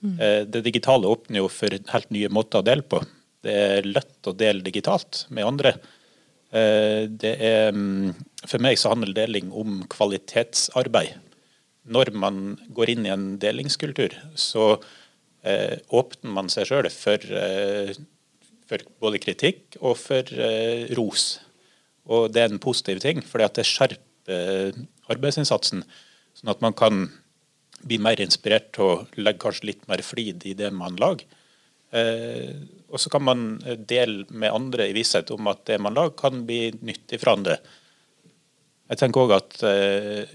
Mm. 0.02 0.16
Det 0.50 0.64
digitale 0.66 1.06
åpner 1.06 1.38
jo 1.38 1.48
for 1.52 1.70
helt 1.70 2.08
nye 2.10 2.30
måter 2.32 2.58
å 2.58 2.66
dele 2.66 2.82
på. 2.82 2.98
Det 3.42 3.52
er 3.54 3.86
lett 3.86 4.26
å 4.26 4.34
dele 4.34 4.62
digitalt 4.66 5.24
med 5.30 5.46
andre. 5.46 5.76
Eh, 6.52 7.08
er, 7.08 7.72
mm, 7.72 8.12
for 8.44 8.60
meg 8.60 8.76
så 8.78 8.92
handler 8.92 9.16
deling 9.16 9.52
om 9.56 9.80
kvalitetsarbeid. 9.90 11.16
Når 11.88 12.12
man 12.14 12.42
går 12.76 12.92
inn 12.92 13.06
i 13.08 13.12
en 13.12 13.26
delingskultur, 13.42 14.14
så 14.38 14.76
eh, 15.42 15.80
åpner 15.90 16.36
man 16.36 16.52
seg 16.52 16.68
sjøl 16.68 16.90
for, 16.92 17.24
eh, 17.24 17.96
for, 18.68 18.84
både 19.02 19.22
kritikk 19.24 19.80
og 19.80 19.96
for 19.98 20.28
eh, 20.28 20.92
ros. 20.98 21.40
Og 22.06 22.30
det 22.34 22.44
er 22.44 22.52
en 22.52 22.62
positiv 22.62 23.00
ting, 23.02 23.22
for 23.24 23.42
det 23.42 23.66
skjerper 23.66 24.76
arbeidsinnsatsen. 25.10 25.82
Sånn 26.38 26.50
at 26.52 26.60
man 26.62 26.74
kan 26.78 27.08
bli 27.82 27.98
mer 28.02 28.20
inspirert 28.22 28.72
til 28.76 28.88
å 28.88 28.98
legge 29.18 29.42
kanskje 29.42 29.70
litt 29.72 29.86
mer 29.90 30.02
flid 30.06 30.46
i 30.48 30.54
det 30.58 30.70
man 30.74 30.96
lager. 31.00 31.26
Eh, 31.92 32.54
og 32.88 33.00
så 33.00 33.12
kan 33.12 33.24
man 33.24 33.44
dele 33.88 34.24
med 34.30 34.52
andre 34.52 34.88
i 34.88 34.96
visshet 34.96 35.30
om 35.34 35.50
at 35.52 35.64
det 35.68 35.78
man 35.82 35.96
lager, 35.96 36.16
kan 36.16 36.44
bli 36.48 36.70
nyttig 36.80 37.20
for 37.20 37.34
andre. 37.34 37.58
Jeg 38.92 39.00
tenker 39.00 39.24
òg 39.24 39.36
at, 39.36 39.54
eh, 39.64 40.32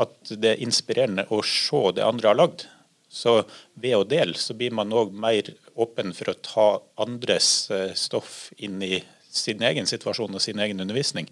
at 0.00 0.32
det 0.32 0.54
er 0.54 0.64
inspirerende 0.64 1.26
å 1.28 1.42
se 1.44 1.82
det 1.96 2.06
andre 2.06 2.32
har 2.32 2.38
lagd. 2.40 2.66
Så 3.12 3.42
ved 3.76 3.96
å 3.98 4.06
dele, 4.08 4.32
så 4.40 4.56
blir 4.56 4.72
man 4.72 4.92
òg 4.96 5.12
mer 5.12 5.50
åpen 5.76 6.14
for 6.16 6.32
å 6.32 6.40
ta 6.40 6.68
andres 7.04 7.70
eh, 7.70 7.92
stoff 7.92 8.52
inn 8.56 8.80
i 8.80 9.02
sin 9.32 9.60
egen 9.64 9.88
situasjon 9.88 10.32
og 10.32 10.40
sin 10.44 10.60
egen 10.64 10.80
undervisning. 10.80 11.28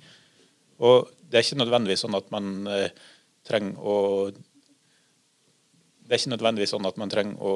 Og 0.81 1.09
det 1.29 1.41
er 1.41 1.47
ikke 1.47 1.63
nødvendigvis 1.63 2.05
sånn 2.05 2.19
at 2.19 2.29
man 2.33 2.69
eh, 2.69 2.93
trenger 3.49 3.81
å 3.81 3.97
det 6.11 6.17
er 6.17 6.25
ikke 6.25 6.33
nødvendigvis 6.33 6.73
sånn 6.75 6.87
at 6.89 6.97
man 6.99 7.11
trenger 7.13 7.43
å 7.47 7.51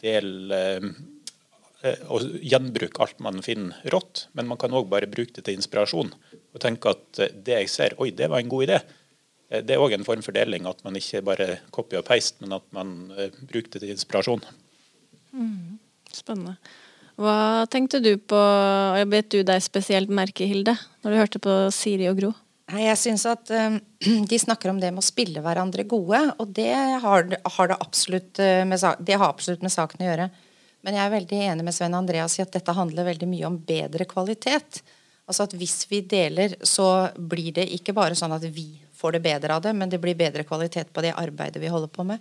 dele 0.00 0.60
eh, 0.80 2.04
og 2.08 2.38
gjenbruke 2.40 3.02
alt 3.04 3.18
man 3.20 3.42
finner 3.44 3.76
rått, 3.92 4.22
men 4.32 4.48
man 4.48 4.56
kan 4.60 4.72
òg 4.72 4.88
bare 4.88 5.10
bruke 5.10 5.34
det 5.36 5.44
til 5.44 5.58
inspirasjon. 5.58 6.08
Og 6.08 6.62
tenke 6.64 6.94
at 6.94 7.20
eh, 7.20 7.34
det 7.36 7.58
jeg 7.58 7.68
ser, 7.68 7.98
oi, 8.00 8.08
det 8.16 8.30
var 8.32 8.40
en 8.40 8.48
god 8.48 8.64
idé. 8.70 8.78
Eh, 9.52 9.60
det 9.60 9.76
er 9.76 9.84
òg 9.84 9.98
en 9.98 10.08
form 10.08 10.24
for 10.24 10.32
deling, 10.32 10.64
at 10.64 10.80
man 10.86 10.96
ikke 10.96 11.20
bare 11.28 11.50
copy 11.76 12.00
og 12.00 12.06
paste, 12.08 12.40
men 12.40 12.56
at 12.56 12.64
man 12.72 12.94
bruker 13.42 13.76
det 13.76 13.84
til 13.84 13.92
inspirasjon. 13.92 14.48
Mm, 15.36 15.76
spennende. 16.16 16.56
Hva 17.20 17.68
tenkte 17.68 18.00
du 18.00 18.14
på, 18.16 18.40
og 18.40 18.96
jeg 18.96 19.12
bet 19.12 19.28
du 19.36 19.42
deg 19.44 19.60
spesielt 19.60 20.08
merke, 20.08 20.48
Hilde, 20.48 20.72
når 21.04 21.12
du 21.12 21.20
hørte 21.20 21.44
på 21.44 21.60
Siri 21.76 22.08
og 22.08 22.16
Gro? 22.16 22.32
Jeg 22.70 22.98
syns 23.00 23.24
at 23.26 23.50
um, 23.50 23.80
de 24.30 24.38
snakker 24.38 24.70
om 24.70 24.78
det 24.82 24.92
med 24.92 25.02
å 25.02 25.06
spille 25.06 25.42
hverandre 25.42 25.86
gode, 25.88 26.20
og 26.38 26.54
det 26.54 26.70
har, 26.74 27.26
har 27.56 27.72
det, 27.72 27.80
absolutt 27.80 28.38
med, 28.38 28.86
det 29.00 29.18
har 29.18 29.28
absolutt 29.28 29.64
med 29.66 29.74
saken 29.74 30.04
å 30.04 30.08
gjøre. 30.10 30.30
Men 30.86 30.96
jeg 30.96 31.04
er 31.04 31.12
veldig 31.12 31.40
enig 31.50 31.66
med 31.66 31.76
Sven 31.76 31.96
Andreas 31.96 32.38
i 32.38 32.44
at 32.44 32.54
dette 32.54 32.74
handler 32.76 33.08
veldig 33.08 33.28
mye 33.28 33.48
om 33.48 33.58
bedre 33.68 34.06
kvalitet. 34.08 34.80
Altså 35.30 35.46
at 35.46 35.54
Hvis 35.54 35.84
vi 35.90 36.00
deler, 36.08 36.56
så 36.66 37.10
blir 37.14 37.52
det 37.54 37.68
ikke 37.76 37.94
bare 37.96 38.16
sånn 38.18 38.34
at 38.34 38.46
vi 38.50 38.72
får 38.96 39.16
det 39.16 39.24
bedre 39.24 39.56
av 39.56 39.64
det, 39.64 39.74
men 39.76 39.92
det 39.92 40.00
blir 40.02 40.18
bedre 40.18 40.44
kvalitet 40.48 40.92
på 40.92 41.04
det 41.04 41.14
arbeidet 41.16 41.62
vi 41.62 41.72
holder 41.72 41.92
på 41.92 42.06
med. 42.08 42.18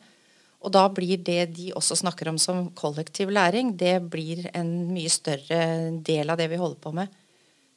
Og 0.60 0.74
da 0.76 0.84
blir 0.92 1.22
det 1.24 1.54
de 1.56 1.70
også 1.76 1.96
snakker 2.02 2.30
om 2.30 2.38
som 2.42 2.68
kollektiv 2.76 3.32
læring, 3.32 3.72
det 3.80 3.96
blir 4.12 4.50
en 4.54 4.70
mye 4.92 5.12
større 5.12 5.62
del 6.04 6.30
av 6.30 6.40
det 6.40 6.50
vi 6.52 6.60
holder 6.60 6.82
på 6.84 6.94
med. 7.00 7.19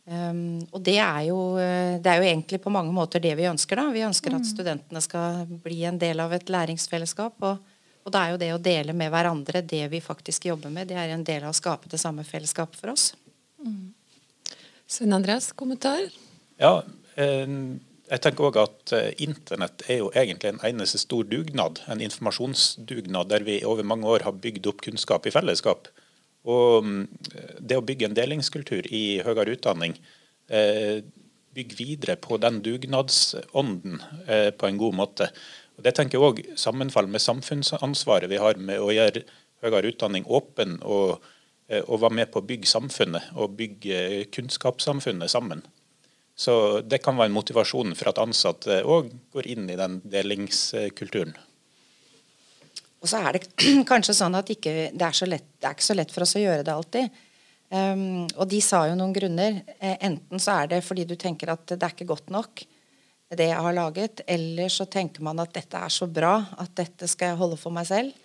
Um, 0.02 0.58
og 0.74 0.80
det 0.82 0.96
er, 0.98 1.20
jo, 1.28 1.38
det 2.02 2.10
er 2.10 2.18
jo 2.18 2.26
egentlig 2.26 2.58
på 2.64 2.72
mange 2.74 2.90
måter 2.94 3.22
det 3.22 3.36
vi 3.38 3.46
ønsker. 3.46 3.78
da. 3.78 3.92
Vi 3.94 4.02
ønsker 4.06 4.34
at 4.34 4.42
mm. 4.42 4.48
studentene 4.50 5.02
skal 5.04 5.44
bli 5.62 5.84
en 5.86 6.00
del 6.00 6.22
av 6.24 6.34
et 6.34 6.50
læringsfellesskap. 6.50 7.38
Og, 7.46 7.78
og 8.02 8.14
det 8.14 8.22
er 8.22 8.32
jo 8.32 8.40
det 8.42 8.50
å 8.54 8.62
dele 8.62 8.96
med 8.98 9.12
hverandre 9.14 9.62
det 9.62 9.84
vi 9.92 10.02
faktisk 10.02 10.50
jobber 10.50 10.74
med. 10.74 10.90
Det 10.90 10.98
er 10.98 11.14
en 11.14 11.26
del 11.26 11.46
av 11.46 11.54
å 11.54 11.58
skape 11.58 11.90
det 11.92 12.02
samme 12.02 12.26
fellesskapet 12.26 12.80
for 12.82 12.94
oss. 12.96 13.12
Mm. 13.62 13.94
Svein 14.90 15.14
Andreas, 15.16 15.52
kommentar? 15.56 16.02
Ja, 16.60 16.82
eh, 17.14 17.46
jeg 18.12 18.20
tenker 18.20 18.50
også 18.50 18.66
at 18.66 18.92
eh, 18.96 19.12
Internett 19.24 19.84
er 19.88 20.02
jo 20.02 20.10
egentlig 20.12 20.50
en 20.50 20.64
eneste 20.68 21.00
stor 21.00 21.24
dugnad. 21.24 21.80
En 21.88 22.02
informasjonsdugnad 22.04 23.30
der 23.30 23.46
vi 23.46 23.62
over 23.64 23.86
mange 23.86 24.10
år 24.10 24.26
har 24.26 24.36
bygd 24.36 24.68
opp 24.68 24.82
kunnskap 24.84 25.28
i 25.28 25.32
fellesskap. 25.32 25.88
Og 26.48 26.86
mm, 26.86 27.02
det 27.60 27.78
å 27.78 27.84
bygge 27.86 28.08
en 28.08 28.16
delingskultur 28.18 28.88
i 28.90 29.20
høyere 29.22 29.54
utdanning, 29.56 29.94
bygger 30.48 31.20
bygge 31.54 31.76
videre 31.78 32.16
på 32.16 32.38
den 32.40 32.62
dugnadsånden 32.64 34.00
eh, 34.26 34.50
på 34.50 34.68
en 34.68 34.80
god 34.80 34.96
måte. 34.96 35.28
Og 35.76 35.84
Det 35.84 35.94
tenker 35.96 36.18
jeg 36.18 36.28
òg 36.28 36.42
sammenfaller 36.60 37.12
med 37.12 37.24
samfunnsansvaret 37.24 38.30
vi 38.30 38.40
har 38.40 38.56
med 38.60 38.80
å 38.80 38.90
gjøre 38.92 39.24
høyere 39.62 39.92
utdanning 39.92 40.26
åpen 40.26 40.78
og, 40.82 41.22
og 41.86 42.00
være 42.02 42.18
med 42.18 42.32
på 42.32 42.42
å 42.42 42.46
bygge 42.48 42.68
samfunnet 42.68 43.30
og 43.36 43.54
bygge 43.60 44.26
kunnskapssamfunnet 44.34 45.30
sammen. 45.30 45.62
Så 46.34 46.80
det 46.82 47.02
kan 47.04 47.16
være 47.18 47.30
en 47.30 47.36
motivasjon 47.36 47.94
for 47.94 48.10
at 48.10 48.20
ansatte 48.20 48.80
òg 48.82 49.12
går 49.32 49.48
inn 49.54 49.70
i 49.70 49.78
den 49.78 50.00
delingskulturen. 50.02 51.36
Og 53.02 53.10
så 53.10 53.20
er 53.20 53.36
det 53.36 53.46
kanskje 53.90 54.16
sånn 54.16 54.38
at 54.38 54.50
ikke, 54.54 54.72
det, 54.94 55.06
er 55.08 55.30
lett, 55.30 55.48
det, 55.58 55.66
er 55.66 55.76
ikke 55.76 55.90
så 55.90 55.98
lett 55.98 56.14
for 56.14 56.26
oss 56.26 56.36
å 56.38 56.42
gjøre 56.42 56.66
det 56.66 56.74
alltid. 56.74 57.22
Um, 57.72 58.26
og 58.36 58.44
de 58.50 58.60
sa 58.62 58.84
jo 58.88 58.96
noen 58.98 59.14
grunner. 59.16 59.62
Eh, 59.78 59.96
enten 60.04 60.42
så 60.42 60.58
er 60.60 60.74
det 60.74 60.82
fordi 60.86 61.06
du 61.08 61.16
tenker 61.18 61.54
at 61.54 61.64
det 61.72 61.80
er 61.80 61.94
ikke 61.96 62.10
godt 62.12 62.32
nok, 62.32 62.64
det 63.32 63.46
jeg 63.48 63.64
har 63.64 63.74
laget. 63.76 64.22
Eller 64.30 64.72
så 64.72 64.86
tenker 64.86 65.24
man 65.24 65.40
at 65.42 65.54
dette 65.56 65.80
er 65.80 65.92
så 65.92 66.06
bra 66.06 66.36
at 66.60 66.74
dette 66.78 67.08
skal 67.10 67.32
jeg 67.32 67.40
holde 67.40 67.58
for 67.60 67.74
meg 67.74 67.88
selv. 67.88 68.18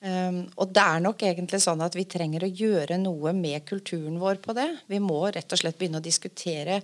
Um, 0.00 0.46
og 0.56 0.70
det 0.72 0.82
er 0.82 1.02
nok 1.04 1.22
egentlig 1.28 1.60
sånn 1.60 1.82
at 1.84 1.96
vi 1.96 2.06
trenger 2.08 2.46
å 2.46 2.48
gjøre 2.48 2.96
noe 3.00 3.34
med 3.36 3.66
kulturen 3.68 4.16
vår 4.20 4.40
på 4.44 4.56
det. 4.56 4.68
Vi 4.88 5.00
må 5.02 5.22
rett 5.28 5.52
og 5.52 5.60
slett 5.60 5.76
begynne 5.80 6.00
å 6.00 6.04
diskutere 6.04 6.80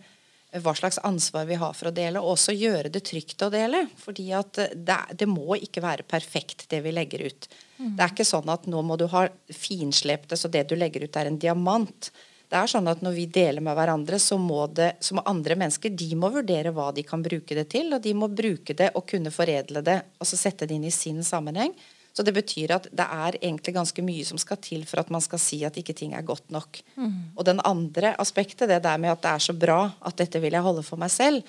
hva 0.62 0.75
slags 0.76 0.98
ansvar 1.04 1.46
vi 1.48 1.58
har 1.60 1.75
for 1.76 1.90
å 1.90 1.94
dele, 1.94 2.20
og 2.20 2.36
også 2.36 2.54
gjøre 2.56 2.90
det 2.92 3.02
trygt 3.08 3.42
å 3.42 3.50
dele. 3.52 3.86
fordi 3.96 4.30
at 4.36 4.60
det, 4.75 4.98
det 5.18 5.28
må 5.28 5.56
ikke 5.56 5.82
være 5.84 6.06
perfekt, 6.08 6.68
det 6.70 6.80
vi 6.84 6.94
legger 6.94 7.26
ut. 7.26 7.48
Mm. 7.78 7.96
Det 7.96 8.04
er 8.04 8.14
ikke 8.14 8.28
sånn 8.28 8.48
at 8.52 8.66
nå 8.70 8.82
må 8.82 8.96
du 8.96 9.06
ha 9.12 9.26
finslept 9.52 10.30
det, 10.30 10.40
så 10.40 10.48
det 10.48 10.68
du 10.68 10.76
legger 10.76 11.04
ut, 11.04 11.16
er 11.16 11.30
en 11.30 11.38
diamant. 11.38 12.10
Det 12.46 12.58
er 12.60 12.70
sånn 12.70 12.86
at 12.86 13.02
Når 13.02 13.14
vi 13.16 13.26
deler 13.26 13.64
med 13.64 13.75
hverandre, 13.75 14.18
så 14.22 14.38
må, 14.38 14.66
det, 14.70 14.96
så 15.00 15.16
må 15.18 15.25
andre 15.26 15.56
mennesker 15.58 15.90
de 15.90 16.12
må 16.14 16.30
vurdere 16.30 16.70
hva 16.70 16.92
de 16.94 17.02
kan 17.02 17.22
bruke 17.22 17.58
det 17.58 17.68
til. 17.75 17.90
Og 17.94 18.02
de 18.02 18.14
må 18.14 18.28
bruke 18.30 18.76
det 18.76 18.92
og 18.94 19.06
kunne 19.10 19.34
foredle 19.34 19.82
det, 19.82 19.98
altså 20.22 20.38
sette 20.38 20.66
det 20.66 20.78
inn 20.78 20.86
i 20.86 20.94
sin 20.94 21.25
sammenheng. 21.26 21.75
Så 22.16 22.25
det 22.25 22.32
betyr 22.32 22.73
at 22.78 22.87
det 22.96 23.04
er 23.04 23.37
egentlig 23.42 23.75
ganske 23.76 24.02
mye 24.04 24.25
som 24.25 24.40
skal 24.40 24.56
til 24.64 24.87
for 24.88 25.02
at 25.02 25.11
man 25.12 25.20
skal 25.20 25.40
si 25.42 25.61
at 25.68 25.76
ikke 25.76 25.94
ting 25.96 26.14
er 26.16 26.25
godt 26.25 26.49
nok. 26.54 26.80
Mm. 26.96 27.37
Og 27.37 27.44
den 27.44 27.61
andre 27.68 28.14
aspektet, 28.23 28.70
det 28.70 28.80
der 28.87 29.00
med 29.02 29.12
at 29.12 29.20
det 29.20 29.32
er 29.35 29.44
så 29.44 29.52
bra 29.52 29.82
at 30.00 30.16
dette 30.16 30.40
vil 30.40 30.56
jeg 30.56 30.64
holde 30.64 30.85
for 30.87 31.00
meg 31.00 31.12
selv, 31.12 31.44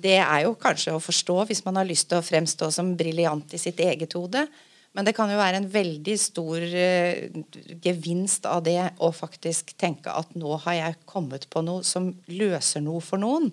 det 0.00 0.18
er 0.20 0.44
jo 0.44 0.58
kanskje 0.60 0.92
å 0.92 1.00
forstå 1.02 1.38
hvis 1.48 1.64
man 1.64 1.80
har 1.80 1.88
lyst 1.88 2.10
til 2.10 2.20
å 2.20 2.24
fremstå 2.24 2.68
som 2.74 2.92
briljant 3.00 3.56
i 3.56 3.60
sitt 3.60 3.80
eget 3.80 4.12
hode. 4.16 4.44
Men 4.92 5.06
det 5.06 5.14
kan 5.16 5.30
jo 5.30 5.38
være 5.38 5.60
en 5.62 5.70
veldig 5.70 6.16
stor 6.18 6.60
uh, 6.60 7.42
gevinst 7.80 8.46
av 8.50 8.64
det 8.66 8.80
å 8.98 9.12
faktisk 9.14 9.72
tenke 9.80 10.12
at 10.12 10.34
nå 10.38 10.56
har 10.66 10.78
jeg 10.80 11.00
kommet 11.08 11.46
på 11.50 11.62
noe 11.64 11.86
som 11.86 12.10
løser 12.28 12.84
noe 12.84 13.00
for 13.04 13.22
noen. 13.22 13.52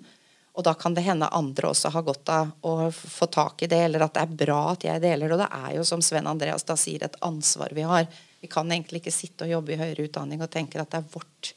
Og 0.57 0.65
da 0.65 0.73
kan 0.73 0.95
det 0.97 1.05
hende 1.05 1.29
andre 1.37 1.69
også 1.69 1.91
har 1.93 2.05
godt 2.05 2.29
av 2.33 2.49
å 2.65 2.89
få 2.91 3.27
tak 3.29 3.61
i 3.61 3.69
det, 3.69 3.77
eller 3.85 4.07
at 4.07 4.15
det 4.15 4.23
er 4.25 4.37
bra 4.39 4.61
at 4.71 4.85
jeg 4.87 5.03
deler 5.03 5.29
det. 5.29 5.35
Og 5.35 5.43
det 5.43 5.49
er 5.53 5.75
jo, 5.77 5.83
som 5.85 6.01
Sven 6.01 6.29
Andreas 6.29 6.65
da 6.65 6.73
sier, 6.79 7.05
et 7.05 7.19
ansvar 7.25 7.75
vi 7.77 7.85
har. 7.85 8.07
Vi 8.41 8.49
kan 8.49 8.71
egentlig 8.73 9.03
ikke 9.03 9.13
sitte 9.13 9.45
og 9.45 9.53
jobbe 9.53 9.75
i 9.75 9.77
høyere 9.77 10.07
utdanning 10.07 10.41
og 10.41 10.49
tenke 10.53 10.81
at 10.81 10.89
det 10.93 11.03
er 11.03 11.11
vårt, 11.13 11.51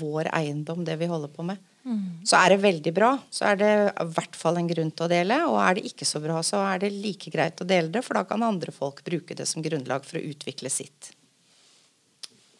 vår 0.00 0.30
eiendom, 0.32 0.80
det 0.88 0.96
vi 1.00 1.10
holder 1.12 1.32
på 1.34 1.44
med. 1.50 1.60
Mm. 1.84 2.24
Så 2.24 2.40
er 2.40 2.52
det 2.52 2.58
veldig 2.64 2.94
bra, 2.96 3.12
så 3.32 3.50
er 3.52 3.60
det 3.60 3.70
i 3.88 4.08
hvert 4.16 4.36
fall 4.36 4.58
en 4.60 4.72
grunn 4.72 4.90
til 4.96 5.06
å 5.06 5.12
dele. 5.12 5.38
Og 5.52 5.60
er 5.66 5.76
det 5.76 5.86
ikke 5.92 6.08
så 6.08 6.24
bra, 6.24 6.40
så 6.44 6.64
er 6.70 6.82
det 6.82 6.92
like 6.96 7.32
greit 7.34 7.60
å 7.60 7.68
dele 7.68 7.92
det, 7.92 8.04
for 8.06 8.16
da 8.16 8.24
kan 8.28 8.44
andre 8.44 8.72
folk 8.72 9.04
bruke 9.04 9.36
det 9.36 9.48
som 9.48 9.64
grunnlag 9.64 10.08
for 10.08 10.20
å 10.20 10.24
utvikle 10.24 10.72
sitt. 10.72 11.12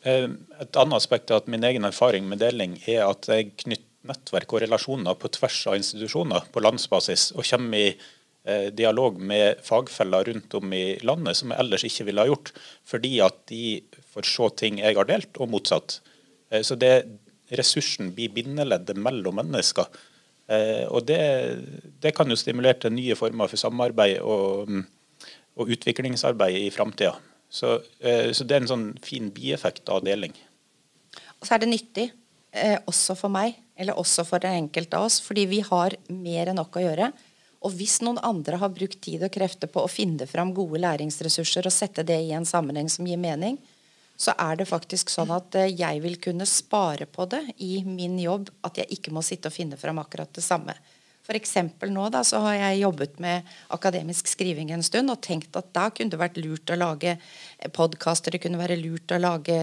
Eh, 0.04 0.28
et 0.61 0.78
annet 0.78 1.00
aspekt 1.00 1.33
er 1.33 1.40
at 1.40 1.49
min 1.50 1.64
egen 1.64 1.88
erfaring 1.88 2.28
med 2.28 2.45
deling 2.45 2.76
er 2.87 3.07
at 3.09 3.28
jeg 3.33 3.54
knytter 3.64 3.88
nettverk 4.07 4.52
og 4.55 4.62
relasjoner 4.64 5.17
på 5.19 5.31
tvers 5.35 5.59
av 5.71 5.78
institusjoner 5.78 6.49
på 6.52 6.62
landsbasis, 6.62 7.33
og 7.35 7.47
kommer 7.49 7.78
i 7.78 7.88
eh, 7.88 8.69
dialog 8.75 9.19
med 9.21 9.62
fagfeller 9.67 10.31
rundt 10.31 10.59
om 10.59 10.75
i 10.76 10.99
landet 11.07 11.40
som 11.40 11.55
jeg 11.55 11.64
ellers 11.64 11.87
ikke 11.88 12.09
ville 12.09 12.25
ha 12.25 12.31
gjort, 12.31 12.52
fordi 12.87 13.14
at 13.25 13.40
de 13.50 13.62
får 14.14 14.28
se 14.31 14.50
ting 14.62 14.83
jeg 14.83 14.99
har 14.99 15.09
delt, 15.09 15.33
og 15.38 15.50
motsatt. 15.55 15.99
Eh, 16.50 16.62
så 16.62 16.78
det, 16.78 16.93
ressursen 17.59 18.12
blir 18.17 18.35
bindeleddet 18.35 18.99
mellom 19.00 19.40
mennesker. 19.40 19.88
Og 20.88 21.02
det, 21.05 21.17
det, 22.00 22.14
kan 22.17 22.28
jo 22.28 22.37
stimulere 22.40 22.78
til 22.81 22.95
nye 22.95 23.17
former 23.17 23.50
for 23.52 23.61
samarbeid 23.61 24.23
og, 24.25 24.71
og 25.61 25.73
utviklingsarbeid 25.75 26.57
i 26.57 26.71
framtida. 26.73 27.14
Så, 27.49 27.81
eh, 28.00 28.33
så, 28.33 28.45
det 28.45 28.57
er 28.57 28.62
en 28.62 28.71
sånn 28.71 28.88
fin 29.05 29.31
bieffekt 29.35 29.88
av 29.93 30.05
deling. 30.07 30.35
Og 31.38 31.49
så 31.49 31.57
er 31.57 31.64
det 31.64 31.71
nyttig, 31.71 32.09
eh, 32.52 32.78
også 32.88 33.17
for 33.19 33.33
meg, 33.33 33.57
eller 33.78 33.99
også 33.99 34.25
for 34.26 34.43
den 34.43 34.64
enkelte 34.64 34.99
av 34.99 35.09
oss, 35.09 35.21
fordi 35.25 35.47
vi 35.50 35.62
har 35.64 35.97
mer 36.09 36.50
enn 36.50 36.59
nok 36.61 36.78
å 36.78 36.85
gjøre. 36.85 37.12
Og 37.67 37.75
hvis 37.75 37.99
noen 38.07 38.21
andre 38.23 38.61
har 38.61 38.75
brukt 38.75 39.00
tid 39.02 39.25
og 39.26 39.33
krefter 39.35 39.71
på 39.71 39.83
å 39.83 39.90
finne 39.90 40.28
fram 40.31 40.52
gode 40.55 40.81
læringsressurser 40.83 41.67
og 41.67 41.75
sette 41.75 42.05
det 42.07 42.21
i 42.26 42.35
en 42.37 42.47
sammenheng 42.47 42.90
som 42.93 43.07
gir 43.09 43.19
mening, 43.19 43.59
så 44.19 44.35
er 44.38 44.59
det 44.59 44.67
faktisk 44.67 45.11
sånn 45.14 45.31
at 45.35 45.55
eh, 45.59 45.73
jeg 45.78 46.02
vil 46.02 46.19
kunne 46.23 46.47
spare 46.49 47.07
på 47.07 47.26
det 47.31 47.45
i 47.62 47.83
min 47.87 48.19
jobb, 48.19 48.50
at 48.67 48.81
jeg 48.83 48.99
ikke 48.99 49.14
må 49.14 49.23
sitte 49.26 49.50
og 49.50 49.55
finne 49.55 49.78
fram 49.78 50.00
akkurat 50.02 50.33
det 50.35 50.43
samme. 50.47 50.75
F.eks. 51.28 51.55
nå 51.93 52.09
da, 52.09 52.23
så 52.25 52.40
har 52.40 52.55
jeg 52.57 52.83
jobbet 52.83 53.19
med 53.21 53.49
akademisk 53.75 54.31
skriving 54.31 54.71
en 54.73 54.83
stund 54.87 55.12
og 55.12 55.21
tenkt 55.21 55.55
at 55.61 55.69
da 55.76 55.90
kunne 55.93 56.14
det 56.14 56.21
vært 56.21 56.38
lurt 56.40 56.73
å 56.73 56.78
lage 56.78 57.19
podkaster, 57.76 58.33
det 58.33 58.40
kunne 58.43 58.61
være 58.61 58.78
lurt 58.81 59.12
å 59.12 59.21
lage 59.21 59.59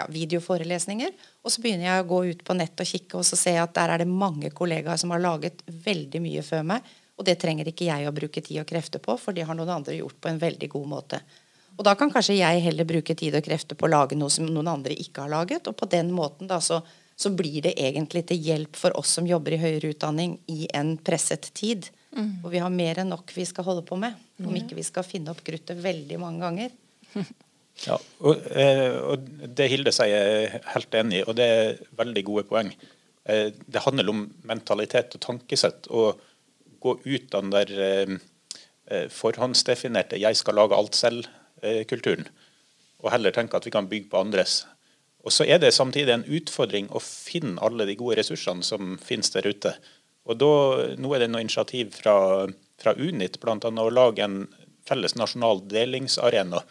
ja, 0.00 0.06
videoforelesninger. 0.10 1.12
Og 1.44 1.52
så 1.52 1.62
begynner 1.62 1.90
jeg 1.90 2.04
å 2.04 2.08
gå 2.10 2.22
ut 2.32 2.42
på 2.46 2.56
nett 2.58 2.80
og 2.80 2.88
kikke, 2.88 3.20
og 3.20 3.28
så 3.28 3.38
ser 3.38 3.58
jeg 3.58 3.66
at 3.66 3.76
der 3.76 3.94
er 3.94 4.02
det 4.02 4.08
mange 4.10 4.52
kollegaer 4.56 5.00
som 5.00 5.12
har 5.14 5.22
laget 5.22 5.62
veldig 5.66 6.22
mye 6.24 6.44
før 6.46 6.64
meg. 6.72 6.88
Og 7.20 7.26
det 7.28 7.36
trenger 7.42 7.68
ikke 7.68 7.90
jeg 7.90 8.08
å 8.08 8.16
bruke 8.16 8.40
tid 8.40 8.62
og 8.62 8.68
krefter 8.70 9.02
på, 9.04 9.18
for 9.20 9.36
det 9.36 9.44
har 9.48 9.58
noen 9.58 9.76
andre 9.76 9.98
gjort 9.98 10.18
på 10.20 10.32
en 10.32 10.40
veldig 10.40 10.70
god 10.72 10.88
måte. 10.88 11.20
Og 11.76 11.84
da 11.86 11.94
kan 11.96 12.10
kanskje 12.12 12.38
jeg 12.38 12.64
heller 12.64 12.88
bruke 12.88 13.14
tid 13.16 13.36
og 13.36 13.44
krefter 13.44 13.78
på 13.78 13.86
å 13.86 13.92
lage 13.92 14.16
noe 14.18 14.32
som 14.32 14.48
noen 14.48 14.68
andre 14.72 14.96
ikke 14.96 15.24
har 15.24 15.32
laget, 15.32 15.68
og 15.68 15.76
på 15.78 15.88
den 15.92 16.10
måten 16.16 16.50
da 16.50 16.58
så 16.64 16.82
så 17.20 17.30
blir 17.30 17.60
det 17.60 17.74
egentlig 17.76 18.22
til 18.30 18.38
hjelp 18.40 18.78
for 18.80 18.96
oss 18.96 19.10
som 19.18 19.26
jobber 19.28 19.52
i 19.52 19.60
høyere 19.60 19.90
utdanning 19.92 20.38
i 20.48 20.64
en 20.72 20.94
presset 21.04 21.50
tid. 21.52 21.90
Mm. 22.16 22.38
Og 22.40 22.48
vi 22.54 22.62
har 22.64 22.72
mer 22.72 23.02
enn 23.02 23.12
nok 23.12 23.34
vi 23.36 23.44
skal 23.44 23.66
holde 23.66 23.84
på 23.84 23.98
med. 24.00 24.16
Om 24.40 24.56
ikke 24.56 24.78
vi 24.78 24.84
skal 24.86 25.04
finne 25.04 25.34
opp 25.34 25.42
kruttet 25.44 25.82
veldig 25.84 26.16
mange 26.22 26.40
ganger. 26.46 26.72
Ja, 27.86 27.96
og, 28.20 28.46
eh, 28.52 28.96
og, 29.00 29.28
Det 29.56 29.68
Hilde 29.72 29.92
sier, 29.94 30.12
jeg 30.12 30.48
er 30.48 30.66
helt 30.74 30.96
enig 30.98 31.20
i, 31.20 31.24
og 31.24 31.36
det 31.38 31.46
er 31.46 31.78
veldig 31.96 32.24
gode 32.26 32.44
poeng. 32.50 32.72
Eh, 33.24 33.50
det 33.52 33.84
handler 33.86 34.10
om 34.12 34.26
mentalitet 34.48 35.16
og 35.16 35.24
tankesett. 35.24 35.88
Å 35.88 36.12
gå 36.80 36.96
ut 37.04 37.34
av 37.34 37.46
den 37.46 37.54
der 37.54 37.72
eh, 37.86 39.08
forhåndsdefinerte 39.08 40.18
'jeg 40.18 40.36
skal 40.36 40.54
lage 40.54 40.76
alt 40.76 40.96
selv'-kulturen. 40.96 42.28
Og 43.00 43.12
heller 43.12 43.30
tenke 43.30 43.56
at 43.56 43.64
vi 43.64 43.70
kan 43.70 43.88
bygge 43.88 44.10
på 44.10 44.20
andres. 44.20 44.64
Og 45.24 45.32
så 45.32 45.44
er 45.44 45.58
det 45.58 45.74
samtidig 45.76 46.12
en 46.12 46.24
utfordring 46.24 46.88
å 46.90 47.00
finne 47.00 47.60
alle 47.60 47.86
de 47.86 47.96
gode 47.96 48.16
ressursene 48.20 48.64
som 48.64 48.96
finnes 48.98 49.30
der 49.30 49.46
ute. 49.46 49.74
Og 50.26 50.38
da, 50.40 50.52
Nå 50.96 51.14
er 51.14 51.24
det 51.24 51.30
noe 51.30 51.44
initiativ 51.44 51.92
fra, 51.92 52.46
fra 52.80 52.94
Unit 52.96 53.40
bl.a. 53.40 53.56
å 53.56 53.92
lage 53.92 54.24
en 54.24 54.48
felles 54.88 55.14
nasjonal 55.14 55.62
delingsarena. 55.68 56.62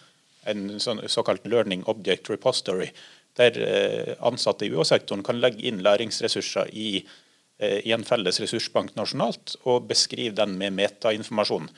En 0.48 0.80
sånn, 0.80 1.02
såkalt 1.12 1.48
learning 1.48 1.84
object 1.92 2.30
repository. 2.32 2.92
Der 3.40 3.58
eh, 3.64 4.14
ansatte 4.26 4.68
i 4.68 4.72
UH-sektoren 4.72 5.24
kan 5.26 5.42
legge 5.42 5.66
inn 5.68 5.84
læringsressurser 5.86 6.72
i, 6.72 7.04
eh, 7.60 7.80
i, 7.84 7.94
en 7.96 8.08
felles 8.08 8.40
ressursbank 8.42 8.96
nasjonalt, 9.00 9.58
og 9.66 9.90
beskrive 9.92 10.38
den 10.40 10.58
med 10.60 10.78
metainformasjon. 10.80 11.70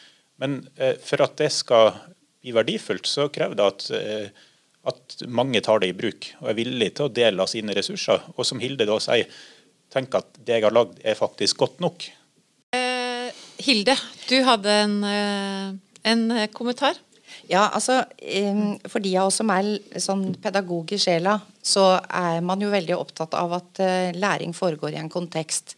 Men 0.41 0.61
eh, 0.77 0.95
for 1.01 1.25
at 1.25 1.37
det 1.41 1.51
skal 1.53 1.93
bli 2.41 2.55
verdifullt, 2.55 3.09
så 3.09 3.29
krever 3.33 3.57
det 3.59 3.67
at 3.67 3.91
at 4.89 5.21
mange 5.29 5.61
tar 5.61 5.81
det 5.81 5.91
i 5.91 5.93
bruk 5.93 6.31
og 6.39 6.47
er 6.49 6.57
villige 6.57 6.95
til 6.97 7.05
å 7.05 7.13
dele 7.13 7.43
av 7.43 7.49
sine 7.51 7.75
ressurser. 7.77 8.23
Og 8.33 8.47
som 8.49 8.61
Hilde 8.61 8.87
da 8.89 8.97
sier, 9.03 9.29
tenk 9.93 10.15
at 10.17 10.39
det 10.41 10.57
jeg 10.57 10.65
har 10.65 10.73
lagd 10.73 11.01
er 11.05 11.19
faktisk 11.19 11.61
godt 11.61 11.83
nok. 11.83 12.07
Hilde, 13.61 13.93
du 14.25 14.39
hadde 14.47 14.73
en, 14.87 14.95
en, 16.01 16.23
kommentar? 16.55 16.97
Ja, 17.49 17.67
altså 17.73 18.01
For 18.89 19.03
de 19.03 19.13
av 19.17 19.29
oss 19.29 19.39
som 19.41 19.51
er 19.53 19.73
sånn 19.99 20.31
pedagog 20.41 20.91
i 20.93 20.99
sjela, 21.01 21.39
så 21.61 21.93
er 22.07 22.41
man 22.45 22.61
jo 22.63 22.71
veldig 22.71 22.97
opptatt 22.97 23.35
av 23.37 23.53
at 23.59 23.81
eh, 23.83 24.15
læring 24.17 24.55
foregår 24.57 24.95
i 24.95 25.01
en 25.01 25.11
kontekst. 25.11 25.75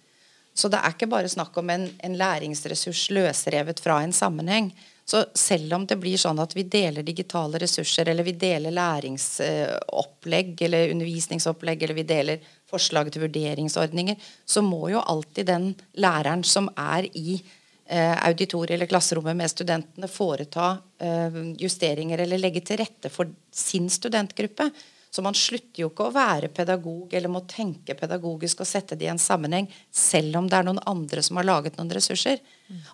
Så 0.53 0.69
det 0.69 0.79
er 0.79 0.93
ikke 0.93 1.09
bare 1.09 1.31
snakk 1.31 1.55
om 1.57 1.69
en, 1.73 1.87
en 2.05 2.17
læringsressurs 2.17 3.07
løsrevet 3.15 3.81
fra 3.81 4.01
en 4.03 4.13
sammenheng. 4.13 4.71
Så 5.05 5.25
selv 5.35 5.73
om 5.75 5.87
det 5.87 5.97
blir 5.99 6.19
sånn 6.19 6.39
at 6.39 6.53
vi 6.55 6.63
deler 6.63 7.03
digitale 7.03 7.59
ressurser, 7.59 8.07
eller 8.07 8.23
vi 8.23 8.35
deler 8.39 8.71
læringsopplegg 8.71 10.61
eller 10.67 10.93
undervisningsopplegg, 10.93 11.83
eller 11.83 11.97
vi 11.97 12.05
deler 12.07 12.45
forslag 12.69 13.11
til 13.11 13.25
vurderingsordninger, 13.25 14.15
så 14.45 14.63
må 14.63 14.87
jo 14.93 15.03
alltid 15.03 15.49
den 15.51 15.73
læreren 15.99 16.45
som 16.47 16.69
er 16.79 17.09
i 17.11 17.35
eh, 17.35 17.59
auditoriet 17.99 18.75
eller 18.75 18.89
klasserommet 18.89 19.37
med 19.37 19.51
studentene, 19.51 20.09
foreta 20.09 20.77
eh, 20.97 21.37
justeringer 21.59 22.23
eller 22.23 22.41
legge 22.41 22.63
til 22.65 22.79
rette 22.81 23.11
for 23.13 23.29
sin 23.53 23.89
studentgruppe. 23.91 24.69
Så 25.13 25.21
man 25.21 25.37
slutter 25.37 25.83
jo 25.83 25.91
ikke 25.91 26.07
å 26.07 26.13
være 26.15 26.49
pedagog 26.49 27.11
eller 27.13 27.29
må 27.29 27.43
tenke 27.45 27.93
pedagogisk 27.93 28.63
og 28.63 28.69
sette 28.69 28.97
det 28.97 29.05
i 29.05 29.11
en 29.11 29.21
sammenheng, 29.21 29.67
selv 29.93 30.39
om 30.39 30.47
det 30.49 30.57
er 30.57 30.65
noen 30.65 30.81
andre 30.89 31.21
som 31.21 31.37
har 31.37 31.45
laget 31.45 31.77
noen 31.77 31.93
ressurser. 31.93 32.41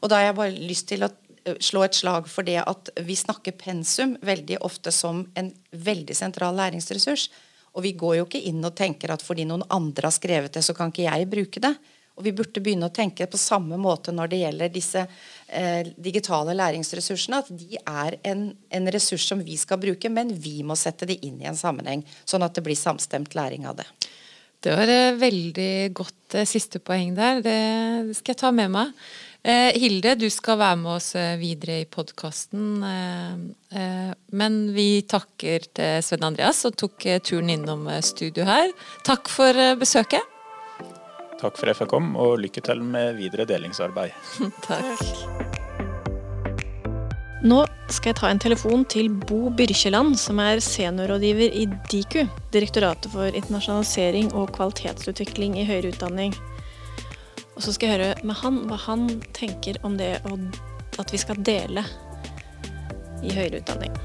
Og 0.02 0.12
da 0.12 0.20
har 0.20 0.28
jeg 0.28 0.40
bare 0.42 0.66
lyst 0.68 0.90
til 0.92 1.08
å 1.08 1.14
slå 1.64 1.86
et 1.86 1.96
slag 1.96 2.28
for 2.28 2.44
det 2.44 2.58
at 2.60 2.92
vi 3.08 3.16
snakker 3.16 3.56
pensum 3.56 4.18
veldig 4.22 4.60
ofte 4.68 4.92
som 4.92 5.24
en 5.40 5.54
veldig 5.72 6.18
sentral 6.18 6.60
læringsressurs. 6.60 7.30
Og 7.78 7.86
vi 7.86 7.94
går 7.96 8.18
jo 8.20 8.28
ikke 8.28 8.44
inn 8.50 8.60
og 8.66 8.76
tenker 8.76 9.14
at 9.14 9.24
fordi 9.24 9.46
noen 9.48 9.64
andre 9.72 10.10
har 10.10 10.16
skrevet 10.16 10.54
det, 10.54 10.66
så 10.66 10.76
kan 10.76 10.92
ikke 10.92 11.08
jeg 11.08 11.30
bruke 11.32 11.64
det. 11.64 11.74
Og 12.20 12.26
vi 12.28 12.36
burde 12.36 12.60
begynne 12.60 12.90
å 12.90 12.94
tenke 12.94 13.30
på 13.32 13.40
samme 13.40 13.80
måte 13.80 14.12
når 14.12 14.32
det 14.32 14.42
gjelder 14.42 14.72
disse 14.74 15.06
eh, 15.48 15.88
digitale 15.96 16.52
læringsressursene. 16.60 17.40
At 17.40 17.52
de 17.56 17.80
er 17.80 18.20
en, 18.28 18.50
en, 18.76 18.92
ressurs 18.92 19.24
som 19.32 19.40
vi 19.40 19.56
skal 19.58 19.80
bruke, 19.80 20.12
men 20.12 20.34
vi 20.36 20.60
må 20.68 20.76
sette 20.76 21.08
det 21.08 21.22
inn 21.24 21.40
i 21.40 21.48
en 21.48 21.60
sammenheng. 21.60 22.04
Sånn 22.28 22.44
at 22.44 22.60
det 22.60 22.66
blir 22.68 22.76
samstemt 22.76 23.40
læring 23.40 23.70
av 23.72 23.80
det. 23.80 23.88
Det 24.60 24.76
var 24.76 24.90
et 24.92 25.14
eh, 25.14 25.18
veldig 25.20 25.74
godt 25.96 26.36
eh, 26.36 26.48
siste 26.48 26.82
poeng 26.84 27.14
der. 27.16 27.40
Det 27.46 28.16
skal 28.18 28.34
jeg 28.34 28.42
ta 28.42 28.52
med 28.56 28.74
meg. 28.74 28.92
Eh, 29.40 29.72
Hilde, 29.80 30.18
du 30.20 30.28
skal 30.34 30.60
være 30.60 30.80
med 30.82 30.98
oss 30.98 31.14
videre 31.40 31.78
i 31.80 31.88
podkasten. 31.88 32.82
Men 34.42 34.58
vi 34.76 34.90
takker 35.08 35.70
til 35.80 36.04
Sven 36.04 36.28
Andreas 36.28 36.60
som 36.66 36.76
tok 36.76 37.08
turen 37.24 37.54
innom 37.56 37.88
studio 38.04 38.44
her. 38.50 38.74
Takk 39.08 39.32
for 39.32 39.64
besøket. 39.80 40.39
Takk 41.40 41.56
for 41.56 41.72
at 41.72 41.80
jeg 41.80 41.88
kom, 41.88 42.12
og 42.20 42.42
lykke 42.44 42.62
til 42.66 42.82
med 42.84 43.16
videre 43.16 43.46
delingsarbeid. 43.48 44.12
Takk. 44.68 45.04
Nå 47.40 47.62
skal 47.88 48.12
jeg 48.12 48.18
ta 48.20 48.28
en 48.28 48.42
telefon 48.44 48.84
til 48.92 49.08
Bo 49.08 49.48
Byrkjeland, 49.56 50.18
som 50.20 50.42
er 50.44 50.60
seniorrådgiver 50.60 51.56
i 51.56 51.64
Diku, 51.88 52.26
Direktoratet 52.52 53.08
for 53.14 53.32
internasjonalisering 53.32 54.34
og 54.36 54.52
kvalitetsutvikling 54.58 55.56
i 55.62 55.64
høyere 55.70 55.94
utdanning. 55.94 56.36
Og 57.56 57.64
så 57.64 57.72
skal 57.76 57.88
jeg 57.88 57.96
høre 57.96 58.28
med 58.28 58.36
han 58.42 58.60
hva 58.68 58.76
han 58.90 59.08
tenker 59.36 59.80
om 59.88 59.96
det 60.00 60.18
at 61.00 61.16
vi 61.16 61.22
skal 61.24 61.40
dele 61.48 61.86
i 63.24 63.32
høyere 63.32 63.64
utdanning. 63.64 63.96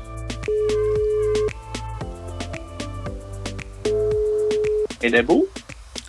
Er 5.03 5.11
det 5.11 5.27
Bo? 5.27 5.43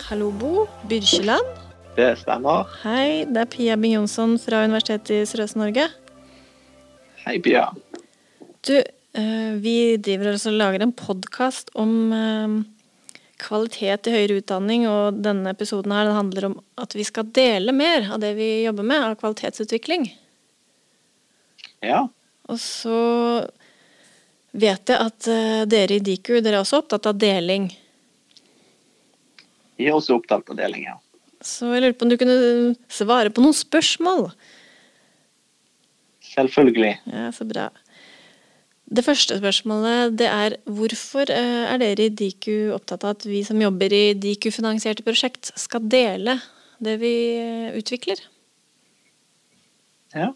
Hallo, 0.06 0.28
Bo. 0.30 0.68
Byrkjeland. 0.86 1.48
Det 1.96 2.12
stemmer. 2.20 2.68
Hei, 2.84 3.26
det 3.26 3.39
er 3.41 3.48
Pia 3.50 3.74
Bing 3.74 3.96
Jonsson 3.96 4.36
fra 4.38 4.60
Universitetet 4.62 5.10
i 5.15 5.26
Sørøst-Norge. 5.26 5.88
Hei, 7.24 7.39
Pia. 7.41 7.63
Du, 8.68 8.76
eh, 8.78 9.56
vi 9.63 9.96
driver 9.98 10.36
og 10.36 10.54
lager 10.60 10.84
en 10.86 10.94
podkast 10.94 11.72
om 11.74 12.13
eh, 12.13 12.54
kvalitet 13.41 14.06
i 14.06 14.13
høyere 14.13 14.38
utdanning, 14.44 14.86
og 14.86 15.24
denne 15.26 15.50
episoden 15.56 15.96
her 15.98 16.12
handler 16.13 16.52
om 16.52 16.54
at 16.78 16.94
vi 16.94 17.06
skal 17.08 17.32
dele 17.34 17.74
mer 17.74 18.06
av 18.13 18.22
det 18.22 18.36
vi 18.38 18.50
jobber 18.68 18.86
med, 18.86 19.08
av 19.08 19.15
kvalitetsutvikling. 19.24 20.06
Ja. 21.82 22.04
Og 22.46 22.62
så 22.62 23.00
vet 24.54 24.86
jeg 24.86 25.02
at 25.02 25.32
uh, 25.34 25.65
dere 25.65 25.98
i 25.98 26.06
Diku 26.06 26.38
dere 26.38 26.60
er 26.60 26.62
også 26.62 26.84
opptatt 26.84 27.10
av 27.10 27.18
deling. 27.18 27.72
Er 29.80 29.96
også 29.96 30.20
opptatt 30.20 30.50
av 30.52 30.60
deling, 30.60 30.86
ja. 30.88 31.00
Så 31.44 31.70
jeg 31.74 31.84
lurer 31.84 31.96
på 31.98 32.06
om 32.08 32.12
du 32.12 32.18
kunne 32.20 32.76
svare 32.92 33.32
på 33.34 33.44
noen 33.44 33.56
spørsmål? 33.56 34.30
Selvfølgelig. 36.26 36.94
Ja, 37.12 37.28
så 37.36 37.48
bra. 37.48 37.70
Det 38.86 39.02
første 39.06 39.38
spørsmålet 39.40 40.14
det 40.20 40.28
er 40.30 40.56
hvorfor 40.70 41.32
eh, 41.34 41.66
er 41.72 41.82
dere 41.82 42.06
i 42.06 42.14
Diku 42.14 42.72
opptatt 42.76 43.04
av 43.06 43.16
at 43.16 43.26
vi 43.26 43.42
som 43.46 43.62
jobber 43.62 43.94
i 43.94 44.04
Diku-finansierte 44.14 45.06
prosjekt, 45.06 45.50
skal 45.58 45.88
dele 45.90 46.38
det 46.84 47.00
vi 47.02 47.14
eh, 47.40 47.70
utvikler? 47.80 48.22
Ja. 50.16 50.32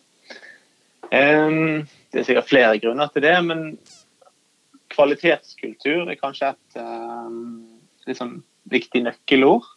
Det 1.09 2.19
er 2.21 2.25
sikkert 2.25 2.49
flere 2.49 2.77
grunner 2.81 3.09
til 3.13 3.23
det, 3.25 3.33
men 3.45 3.63
kvalitetskultur 4.93 6.09
er 6.09 6.19
kanskje 6.19 6.51
et 6.51 6.79
liksom, 8.09 8.35
viktig 8.71 9.03
nøkkelord. 9.05 9.67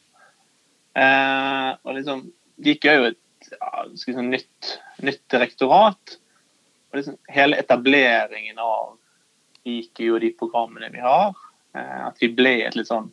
Eh, 0.94 1.70
og 1.82 1.94
liksom, 1.96 2.26
de 2.56 2.74
gikk 2.74 2.88
jo 2.90 3.08
et 3.10 3.52
ja, 3.54 3.86
si, 3.98 4.14
nytt, 4.16 4.74
nytt 5.02 5.24
direktorat. 5.32 6.18
Og 6.92 7.00
liksom, 7.00 7.16
hele 7.32 7.60
etableringen 7.62 8.60
av 8.60 8.98
IQ 9.68 10.04
og 10.10 10.20
de 10.24 10.32
programmene 10.38 10.90
vi 10.92 11.02
har, 11.02 11.36
eh, 11.76 12.00
at 12.08 12.20
vi 12.20 12.32
ble 12.36 12.58
et 12.66 12.76
litt 12.76 12.90
sånn 12.90 13.10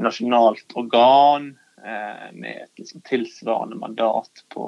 nasjonalt 0.00 0.72
organ 0.80 1.50
eh, 1.84 2.28
med 2.32 2.62
et 2.64 2.80
liksom 2.80 3.02
tilsvarende 3.08 3.76
mandat 3.76 4.44
på 4.54 4.64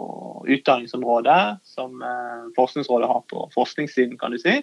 utdanningsområdet 0.49 1.62
som 1.65 2.03
eh, 2.03 2.51
Forskningsrådet 2.57 3.09
har 3.09 3.23
på 3.33 3.47
forskningssiden, 3.55 4.19
kan 4.19 4.35
du 4.35 4.38
si. 4.43 4.61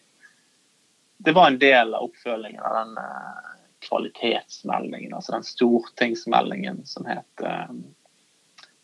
Det 1.19 1.34
var 1.36 1.49
en 1.49 1.60
del 1.60 1.95
av 1.95 2.06
oppfølgingen 2.06 2.62
av 2.63 2.75
den 2.78 2.99
eh, 3.02 3.56
kvalitetsmeldingen, 3.86 5.13
altså 5.13 5.32
den 5.38 5.48
stortingsmeldingen 5.48 6.86
som 6.86 7.08
het 7.10 7.46
eh, 7.46 7.72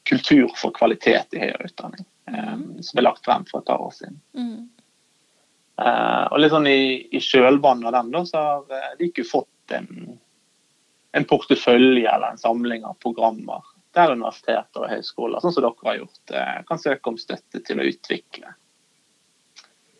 'Kultur 0.05 0.51
for 0.53 0.69
kvalitet 0.71 1.33
i 1.33 1.39
høyere 1.41 1.65
utdanning', 1.65 2.05
mm. 2.29 2.83
som 2.85 2.97
ble 2.97 3.07
lagt 3.07 3.25
frem 3.25 3.45
for 3.49 3.63
et 3.63 3.65
par 3.65 3.81
år 3.81 3.93
siden. 3.95 4.19
Mm. 4.37 4.67
Uh, 5.81 6.29
og 6.29 6.39
litt 6.39 6.53
sånn 6.53 6.69
i, 6.69 7.07
i 7.09 7.19
kjølvannet 7.19 7.89
av 7.89 7.95
den 7.97 8.11
da, 8.13 8.21
så 8.29 8.43
har 8.43 8.75
eh, 8.77 8.91
de 8.99 9.09
ikke 9.09 9.25
fått 9.27 9.73
en, 9.73 10.19
en 11.17 11.25
portefølje 11.25 12.05
eller 12.05 12.31
en 12.35 12.39
samling 12.39 12.85
av 12.85 12.99
programmer 13.01 13.65
der 13.95 14.13
universiteter 14.13 14.85
og 14.85 14.91
høyskoler, 14.91 15.41
sånn 15.41 15.55
som 15.55 15.65
dere 15.65 15.89
har 15.89 15.99
gjort, 15.99 16.21
eh, 16.31 16.61
kan 16.69 16.79
søke 16.79 17.11
om 17.11 17.19
støtte 17.19 17.63
til 17.65 17.81
å 17.81 17.89
utvikle 17.89 18.53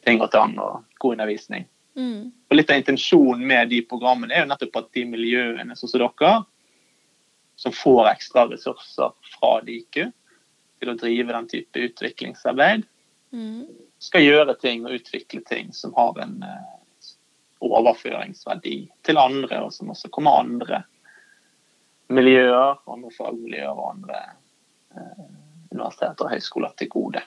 ting 0.05 0.21
og 0.21 0.31
tang 0.31 0.55
og 0.61 0.85
god 1.01 1.17
undervisning. 1.17 1.65
Mm. 1.95 2.31
Og 2.49 2.57
Litt 2.57 2.71
av 2.71 2.81
intensjonen 2.81 3.45
med 3.47 3.69
de 3.71 3.81
programmene 3.87 4.35
er 4.35 4.43
jo 4.43 4.51
nettopp 4.51 4.81
at 4.81 4.91
de 4.95 5.05
miljøene 5.07 5.77
som 5.79 5.91
dere, 5.91 6.33
som 7.55 7.71
får 7.71 8.09
ekstra 8.11 8.49
ressurser 8.51 9.13
fra 9.37 9.53
DIKU 9.63 10.03
til 10.81 10.91
å 10.91 10.97
drive 10.99 11.31
den 11.31 11.47
type 11.51 11.87
utviklingsarbeid, 11.89 12.83
Mm. 13.35 13.65
skal 13.99 14.23
gjøre 14.23 14.53
ting 14.61 14.85
og 14.85 14.95
utvikle 14.95 15.41
ting 15.43 15.73
som 15.73 15.93
har 15.97 16.19
en 16.23 16.43
eh, 16.45 17.07
overføringsverdi 17.65 18.75
til 19.03 19.19
andre, 19.19 19.63
og 19.65 19.73
som 19.73 19.89
også 19.91 20.11
kommer 20.13 20.39
andre 20.39 20.83
miljøer, 22.13 22.77
andre 22.87 23.11
fagmiljøer 23.11 23.73
og 23.73 23.89
andre 23.89 24.21
eh, 24.95 25.25
universiteter 25.73 26.27
og 26.27 26.31
høyskoler 26.31 26.75
til 26.79 26.91
gode. 26.93 27.23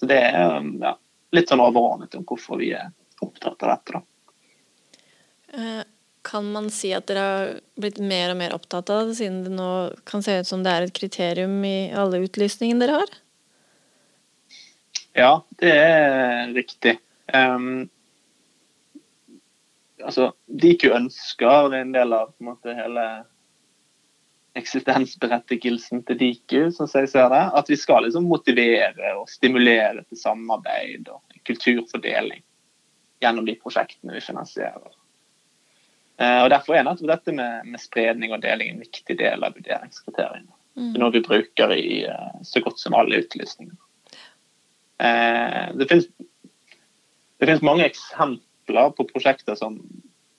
Så 0.00 0.08
det 0.10 0.18
er 0.30 0.64
ja, 0.82 0.94
litt 1.36 1.50
sånn 1.50 1.62
overordnet 1.62 2.16
om 2.18 2.26
hvorfor 2.26 2.58
vi 2.58 2.72
er 2.78 2.90
opptatt 3.24 3.62
av 3.62 3.74
dette. 3.74 3.98
da. 3.98 4.02
Eh, 5.54 5.84
Kan 6.28 6.50
man 6.52 6.66
si 6.74 6.90
at 6.92 7.06
dere 7.08 7.20
har 7.24 7.52
blitt 7.80 7.98
mer 8.02 8.34
og 8.34 8.36
mer 8.40 8.52
opptatt 8.52 8.90
av 8.92 9.06
det, 9.08 9.14
siden 9.16 9.44
det 9.46 9.52
nå 9.54 9.68
kan 10.04 10.20
se 10.22 10.40
ut 10.40 10.48
som 10.48 10.64
det 10.64 10.72
er 10.74 10.84
et 10.84 10.92
kriterium 10.92 11.54
i 11.64 11.90
alle 11.96 12.20
utlysningene 12.26 12.82
dere 12.82 12.98
har? 13.00 13.14
Ja, 15.16 15.30
det 15.62 15.70
er 15.72 16.52
riktig. 16.52 16.98
Um, 17.32 17.88
altså, 20.04 20.32
DIKU 20.46 20.90
ønsker, 20.98 21.70
det 21.70 21.80
er 21.80 21.86
en 21.86 21.96
del 21.96 22.12
av 22.18 22.34
på 22.34 22.44
en 22.44 22.50
måte, 22.50 22.76
hele 22.76 23.06
eksistensberettigelsen 24.58 26.02
til 26.06 26.18
DIKU, 26.18 26.68
som 26.74 26.90
jeg 26.92 27.08
ser 27.14 27.30
det, 27.32 27.44
at 27.62 27.70
vi 27.70 27.78
skal 27.78 28.04
liksom 28.04 28.28
motivere 28.28 29.14
og 29.16 29.30
stimulere 29.30 30.02
til 30.04 30.20
samarbeid 30.20 31.08
og 31.14 31.40
kulturfordeling 31.46 32.42
gjennom 33.22 33.46
de 33.48 33.56
prosjektene 33.58 34.16
vi 34.16 34.22
finansierer. 34.24 34.94
Eh, 36.18 36.40
og 36.42 36.50
Derfor 36.50 36.76
er 36.76 36.86
nettopp 36.86 37.10
dette 37.12 37.34
med, 37.34 37.66
med 37.70 37.82
spredning 37.82 38.34
og 38.34 38.42
deling 38.42 38.72
en 38.72 38.82
viktig 38.82 39.18
del 39.20 39.44
av 39.46 39.54
vurderingskriteriene. 39.58 40.50
Det 40.78 40.94
er 40.94 41.02
noe 41.02 41.14
vi 41.14 41.24
bruker 41.26 41.74
i 41.74 42.04
eh, 42.06 42.42
så 42.46 42.62
godt 42.62 42.78
som 42.78 42.94
alle 42.94 43.22
utlysninger. 43.24 43.74
Eh, 45.02 45.64
det 45.78 45.88
finnes, 45.90 46.06
det 47.38 47.46
finnes 47.48 47.64
mange 47.66 47.86
eksempler 47.86 48.92
på 48.94 49.06
prosjekter 49.10 49.58
som 49.58 49.80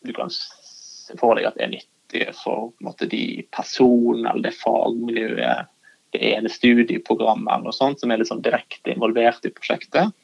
du 0.07 0.13
kan 0.15 0.31
se 0.31 1.17
for 1.19 1.35
deg 1.35 1.49
at 1.49 1.59
er 1.59 1.73
nyttige 1.73 2.31
for 2.37 2.71
måte, 2.83 3.07
de 3.09 3.43
personene 3.55 4.31
eller 4.31 4.47
det 4.47 4.55
fagmiljøet, 4.59 5.75
det 6.15 6.23
ene 6.31 6.49
studieprogrammet 6.49 7.51
eller 7.51 7.69
noe 7.69 7.75
sånt, 7.75 7.99
som 8.01 8.11
er 8.11 8.23
sånn 8.25 8.43
direkte 8.43 8.95
involvert 8.95 9.45
i 9.45 9.53
prosjektet. 9.53 10.15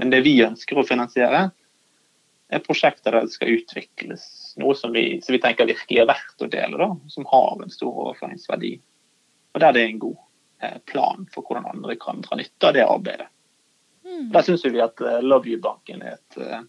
Men 0.00 0.12
det 0.14 0.22
vi 0.24 0.38
ønsker 0.40 0.78
å 0.80 0.86
finansiere, 0.88 1.50
er 2.50 2.62
prosjekter 2.64 3.12
der 3.12 3.26
det 3.26 3.34
skal 3.34 3.52
utvikles 3.52 4.22
noe 4.58 4.72
som 4.74 4.94
vi, 4.96 5.20
som 5.22 5.34
vi 5.36 5.40
tenker 5.42 5.68
virkelig 5.68 6.00
er 6.00 6.08
verdt 6.08 6.40
å 6.42 6.48
dele, 6.50 6.78
da, 6.80 6.88
som 7.12 7.28
har 7.28 7.60
en 7.60 7.72
stor 7.72 7.92
overføringsverdi. 7.92 8.72
Og 9.52 9.60
der 9.60 9.76
det 9.76 9.82
er 9.84 9.92
en 9.92 10.00
god 10.02 10.16
eh, 10.64 10.78
plan 10.88 11.28
for 11.34 11.44
hvordan 11.44 11.68
andre 11.68 11.98
kan 12.00 12.24
dra 12.24 12.40
nytte 12.40 12.70
av 12.70 12.74
det 12.78 12.86
arbeidet. 12.86 13.28
Der 14.32 14.42
syns 14.46 14.64
vi 14.64 14.80
at 14.82 15.00
eh, 15.04 15.20
Love 15.22 15.52
You-banken 15.52 16.02
er 16.02 16.16
et 16.16 16.40
uh, 16.40 16.62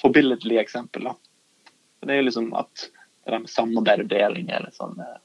forbilledlig 0.00 0.58
eksempel. 0.64 1.10
da. 1.10 1.14
Det 2.00 2.14
er 2.14 2.22
jo 2.22 2.28
liksom 2.30 2.52
at 2.56 2.88
det 2.88 3.34
der 3.34 3.44
med 3.44 3.52
samarbeid 3.52 4.06
og 4.06 4.10
deling 4.10 4.48
er 4.48 4.64
litt 4.64 4.80
sånn 4.80 4.96
uh, 4.96 5.18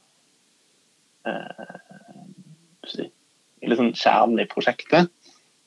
jeg 2.83 2.91
si, 2.91 3.07
litt 3.63 3.79
sånn 3.79 3.95
kjernen 3.95 4.43
i 4.43 4.49
prosjektet. 4.51 5.09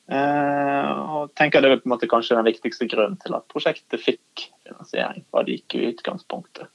Eh, 0.08 1.00
og 1.12 1.34
tenker 1.36 1.60
det 1.60 1.68
er 1.68 1.80
på 1.82 1.88
en 1.88 1.92
måte 1.92 2.08
kanskje 2.08 2.38
den 2.38 2.46
viktigste 2.48 2.88
grunnen 2.88 3.18
til 3.20 3.34
at 3.36 3.44
prosjektet 3.52 4.00
fikk 4.00 4.46
finansiering 4.64 5.26
fra 5.28 5.42
det 5.44 5.58
gikk 5.58 5.76
i 5.76 5.88
utgangspunktet. 5.90 6.70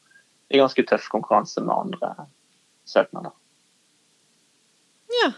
I 0.53 0.59
ganske 0.61 0.85
tøff 0.85 1.07
konkurranse 1.09 1.63
med 1.65 1.73
andre 1.73 2.27
søknader. 2.85 3.33
Ja. 5.21 5.31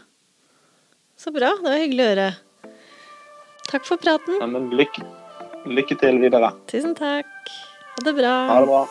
Så 1.16 1.32
bra. 1.32 1.54
Det 1.62 1.70
var 1.70 1.80
hyggelig 1.80 2.04
å 2.04 2.10
høre. 2.10 2.28
Takk 3.70 3.88
for 3.88 4.02
praten. 4.02 4.42
Ja, 4.42 4.48
men 4.52 4.68
lykke, 4.76 5.06
lykke 5.72 5.96
til 6.02 6.20
videre. 6.24 6.52
Tusen 6.72 6.96
takk. 6.98 7.32
Ha 7.96 8.04
det 8.04 8.16
bra. 8.18 8.34
Ha 8.52 8.58
det 8.60 8.70
bra. 8.74 8.84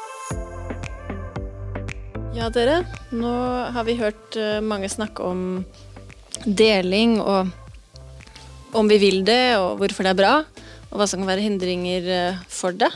Ja, 2.34 2.48
dere. 2.50 2.80
Nå 3.12 3.34
har 3.76 3.84
vi 3.86 3.98
hørt 4.00 4.40
eh, 4.40 4.64
mange 4.64 4.88
snakke 4.90 5.28
om 5.28 5.44
deling 6.44 7.20
og 7.20 7.52
om 8.74 8.90
vi 8.90 8.98
vil 9.02 9.22
det, 9.26 9.56
og 9.60 9.78
hvorfor 9.80 10.06
det 10.06 10.14
er 10.14 10.18
bra, 10.18 10.34
og 10.90 10.98
hva 10.98 11.06
som 11.10 11.22
kan 11.22 11.30
være 11.30 11.46
hindringer 11.46 12.10
eh, 12.10 12.42
for 12.50 12.76
det. 12.76 12.90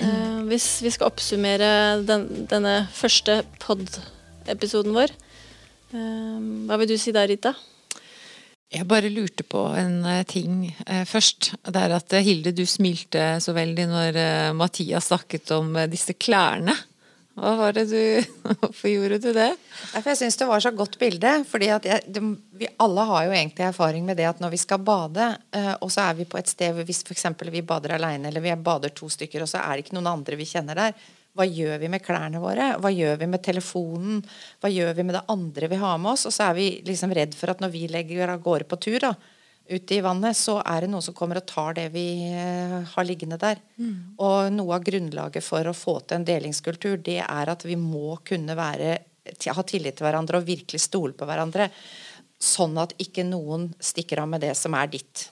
Eh, 0.00 0.38
hvis 0.50 0.68
vi 0.84 0.92
skal 0.92 1.10
oppsummere 1.10 1.72
den, 2.08 2.28
denne 2.50 2.84
første 2.94 3.42
pod-episoden 3.62 4.96
vår, 4.96 5.12
eh, 5.92 6.38
hva 6.68 6.80
vil 6.80 6.92
du 6.92 6.96
si 7.00 7.14
da, 7.16 7.26
Rita? 7.28 7.54
Jeg 8.70 8.86
bare 8.86 9.10
lurte 9.10 9.42
på 9.42 9.64
en 9.74 10.04
ting 10.30 10.68
først. 10.86 11.56
Det 11.66 11.80
er 11.80 11.90
at 11.96 12.12
Hilde, 12.22 12.52
du 12.54 12.62
smilte 12.70 13.24
så 13.42 13.50
veldig 13.56 13.86
når 13.90 14.18
Mathias 14.54 15.08
snakket 15.10 15.50
om 15.56 15.74
disse 15.90 16.14
klærne. 16.14 16.76
Hva 17.40 17.54
var 17.56 17.72
det 17.72 17.86
du 17.88 18.00
Hvorfor 18.60 18.90
gjorde 18.90 19.18
du 19.22 19.30
det? 19.32 19.48
Jeg 19.94 20.16
syns 20.18 20.36
det 20.36 20.48
var 20.48 20.60
så 20.60 20.72
godt 20.76 20.98
bilde. 21.00 21.32
fordi 21.48 21.70
jeg, 21.70 22.02
det, 22.06 22.22
Vi 22.60 22.68
alle 22.84 23.06
har 23.12 23.24
jo 23.26 23.36
egentlig 23.36 23.66
erfaring 23.66 24.04
med 24.04 24.20
det 24.20 24.28
at 24.28 24.42
når 24.42 24.52
vi 24.52 24.60
skal 24.60 24.82
bade, 24.84 25.30
eh, 25.56 25.72
og 25.80 25.88
så 25.92 26.10
er 26.10 26.18
vi 26.20 26.28
på 26.28 26.38
et 26.40 26.50
sted 26.50 26.74
hvor 26.76 26.84
hvis 26.84 27.02
f.eks. 27.06 27.26
vi 27.48 27.64
bader 27.64 27.96
alene, 27.96 28.28
eller 28.28 28.44
vi 28.44 28.52
bader 28.56 28.92
to 28.92 29.08
stykker, 29.08 29.42
og 29.42 29.48
så 29.48 29.62
er 29.62 29.76
det 29.76 29.86
ikke 29.86 29.96
noen 29.96 30.12
andre 30.12 30.36
vi 30.36 30.48
kjenner 30.48 30.76
der. 30.76 31.08
Hva 31.38 31.46
gjør 31.46 31.78
vi 31.78 31.88
med 31.88 32.02
klærne 32.02 32.40
våre? 32.42 32.72
Hva 32.82 32.90
gjør 32.90 33.20
vi 33.20 33.28
med 33.30 33.42
telefonen? 33.46 34.18
Hva 34.60 34.70
gjør 34.72 34.96
vi 34.98 35.04
med 35.06 35.14
det 35.14 35.26
andre 35.30 35.68
vi 35.70 35.78
har 35.78 36.00
med 36.02 36.12
oss? 36.16 36.26
Og 36.26 36.34
så 36.34 36.48
er 36.50 36.56
vi 36.58 36.70
liksom 36.84 37.14
redd 37.16 37.36
for 37.38 37.52
at 37.52 37.62
når 37.62 37.70
vi 37.72 37.86
legger 37.88 38.34
av 38.34 38.42
gårde 38.42 38.66
på 38.68 38.80
tur, 38.82 38.98
da, 39.06 39.14
ute 39.70 39.96
i 39.96 40.02
vannet, 40.04 40.36
så 40.36 40.58
er 40.60 40.84
det 40.84 40.90
noen 40.92 41.04
som 41.04 41.16
kommer 41.16 41.40
og 41.40 41.46
tar 41.48 41.76
det 41.78 41.86
vi 41.94 42.04
eh, 42.26 42.76
har 42.92 43.06
liggende 43.06 43.38
der. 43.40 43.60
Og 44.20 44.52
noe 44.54 44.76
av 44.76 44.84
grunnlaget 44.86 45.46
for 45.46 45.66
å 45.66 45.76
få 45.76 46.00
til 46.02 46.18
en 46.18 46.28
delingskultur, 46.28 46.98
det 47.06 47.20
er 47.24 47.52
at 47.52 47.66
vi 47.66 47.78
må 47.80 48.18
kunne 48.26 48.56
være, 48.58 48.96
ha 49.46 49.66
tillit 49.68 49.98
til 49.98 50.08
hverandre 50.08 50.40
og 50.40 50.48
virkelig 50.48 50.82
stole 50.84 51.16
på 51.16 51.28
hverandre. 51.28 51.70
Sånn 52.40 52.78
at 52.80 52.96
ikke 53.02 53.26
noen 53.28 53.68
stikker 53.80 54.22
av 54.22 54.32
med 54.32 54.42
det 54.46 54.56
som 54.58 54.74
er 54.78 54.90
ditt. 54.92 55.28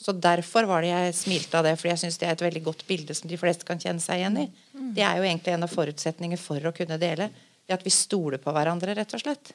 Så 0.00 0.12
derfor 0.12 0.68
var 0.68 0.84
det 0.84 0.92
jeg 0.92 1.14
smilte 1.16 1.58
av 1.58 1.66
det, 1.66 1.76
for 1.80 1.90
jeg 1.90 2.00
syns 2.02 2.18
det 2.20 2.28
er 2.28 2.36
et 2.36 2.44
veldig 2.44 2.62
godt 2.64 2.84
bilde 2.88 3.16
som 3.16 3.28
de 3.28 3.38
fleste 3.40 3.66
kan 3.68 3.80
kjenne 3.80 4.00
seg 4.04 4.20
igjen 4.20 4.38
i. 4.44 4.50
Det 4.96 5.04
er 5.04 5.18
jo 5.18 5.26
egentlig 5.26 5.54
en 5.54 5.66
av 5.66 5.72
forutsetningene 5.72 6.40
for 6.40 6.68
å 6.68 6.72
kunne 6.76 7.00
dele. 7.00 7.30
Det 7.66 7.76
at 7.76 7.84
vi 7.86 7.92
stoler 7.94 8.40
på 8.42 8.52
hverandre, 8.54 8.94
rett 8.96 9.16
og 9.16 9.22
slett. 9.22 9.52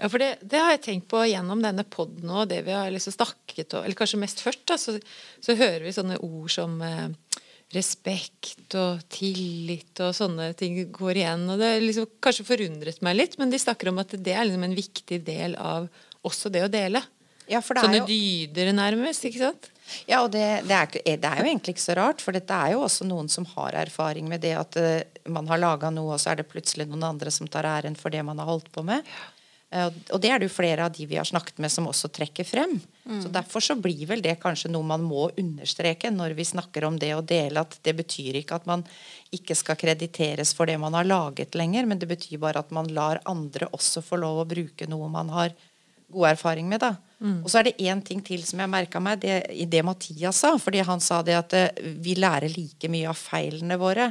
Ja, 0.00 0.08
for 0.08 0.22
det, 0.22 0.30
det, 0.40 0.56
har 0.56 0.72
jeg 0.72 0.84
tenkt 0.86 1.10
på 1.12 1.20
gjennom 1.28 1.60
denne 1.60 1.84
poden 1.84 2.30
og 2.32 2.48
det 2.48 2.62
vi 2.64 2.72
har 2.72 2.88
liksom 2.92 3.12
snakket 3.18 3.76
om, 3.76 3.84
eller 3.84 3.98
kanskje 3.98 4.20
mest 4.22 4.40
først, 4.40 4.62
da, 4.70 4.78
så, 4.80 4.96
så, 5.44 5.56
hører 5.58 5.84
vi 5.84 5.92
sånne 5.92 6.16
ord 6.24 6.48
som 6.54 6.78
eh, 6.86 7.10
respekt 7.76 8.74
og 8.80 9.02
tillit 9.12 10.00
og 10.00 10.14
sånne 10.16 10.50
ting 10.58 10.78
går 10.94 11.20
igjen. 11.20 11.44
Og 11.52 11.60
det 11.60 11.74
liksom 11.84 12.08
kanskje 12.24 12.48
forundret 12.48 13.02
meg 13.04 13.18
litt, 13.18 13.36
men 13.40 13.52
de 13.52 13.60
snakker 13.60 13.92
om 13.92 14.00
at 14.00 14.16
det 14.16 14.34
er 14.34 14.48
liksom 14.48 14.64
en 14.66 14.78
viktig 14.78 15.20
del 15.26 15.58
av 15.60 15.90
også 16.26 16.52
det 16.52 16.64
å 16.64 16.72
dele. 16.72 17.02
Ja, 17.50 17.60
sånne 17.60 18.00
jo... 18.00 18.06
dyder 18.06 18.70
nærmest, 18.72 19.26
ikke 19.26 19.42
sant? 19.42 19.68
Ja, 20.06 20.20
og 20.22 20.30
det, 20.32 20.44
det, 20.68 20.76
er, 20.76 20.92
det, 20.94 21.26
er, 21.26 21.40
jo 21.42 21.48
egentlig 21.48 21.74
ikke 21.74 21.82
så 21.82 21.96
rart, 21.98 22.22
for 22.22 22.36
dette 22.36 22.54
er 22.54 22.76
jo 22.76 22.84
også 22.86 23.04
noen 23.08 23.28
som 23.32 23.44
har 23.56 23.74
erfaring 23.80 24.28
med 24.30 24.44
det 24.44 24.54
at 24.54 24.78
uh, 24.78 25.02
man 25.28 25.50
har 25.50 25.58
laga 25.58 25.90
noe, 25.92 26.14
og 26.14 26.22
så 26.22 26.30
er 26.32 26.40
det 26.40 26.48
plutselig 26.50 26.86
noen 26.88 27.08
andre 27.10 27.32
som 27.34 27.50
tar 27.50 27.66
æren 27.66 27.98
for 27.98 28.14
det 28.14 28.22
man 28.26 28.38
har 28.38 28.48
holdt 28.48 28.70
på 28.72 28.86
med. 28.86 29.02
Uh, 29.02 29.39
og 29.70 30.18
det 30.18 30.30
er 30.32 30.40
det 30.42 30.48
jo 30.48 30.52
flere 30.56 30.82
av 30.82 30.94
de 30.94 31.04
vi 31.06 31.14
har 31.14 31.26
snakket 31.28 31.60
med, 31.62 31.70
som 31.70 31.86
også 31.86 32.08
trekker 32.10 32.46
frem. 32.46 32.72
Mm. 33.04 33.20
Så 33.22 33.30
Derfor 33.30 33.62
så 33.62 33.76
blir 33.78 34.02
vel 34.10 34.22
det 34.22 34.40
kanskje 34.42 34.70
noe 34.72 34.82
man 34.86 35.04
må 35.06 35.28
understreke 35.38 36.10
når 36.10 36.34
vi 36.38 36.46
snakker 36.48 36.88
om 36.88 36.98
det 36.98 37.12
å 37.14 37.22
dele, 37.22 37.62
at 37.62 37.76
det 37.86 37.94
betyr 38.00 38.40
ikke 38.40 38.58
at 38.58 38.66
man 38.66 38.82
ikke 39.30 39.54
skal 39.54 39.78
krediteres 39.78 40.50
for 40.58 40.66
det 40.66 40.74
man 40.82 40.96
har 40.98 41.06
laget 41.06 41.54
lenger, 41.54 41.86
men 41.86 42.02
det 42.02 42.10
betyr 42.10 42.40
bare 42.42 42.64
at 42.64 42.74
man 42.74 42.90
lar 42.90 43.22
andre 43.30 43.70
også 43.70 44.02
få 44.02 44.18
lov 44.18 44.42
å 44.42 44.48
bruke 44.50 44.90
noe 44.90 45.10
man 45.12 45.30
har 45.36 45.54
god 46.10 46.32
erfaring 46.32 46.66
med. 46.68 46.82
da. 46.82 46.96
Mm. 47.20 47.44
Og 47.44 47.50
så 47.50 47.60
er 47.60 47.68
det 47.68 47.78
én 47.78 48.02
ting 48.02 48.22
til 48.26 48.42
som 48.46 48.58
jeg 48.62 48.72
merka 48.72 48.98
meg 49.02 49.20
det, 49.22 49.36
i 49.54 49.68
det 49.70 49.84
Mathias 49.86 50.42
sa. 50.42 50.56
fordi 50.58 50.82
han 50.82 51.00
sa 51.00 51.22
det 51.22 51.36
at 51.38 51.54
uh, 51.54 51.84
vi 52.02 52.16
lærer 52.18 52.50
like 52.50 52.90
mye 52.90 53.06
av 53.06 53.14
feilene 53.18 53.78
våre. 53.78 54.10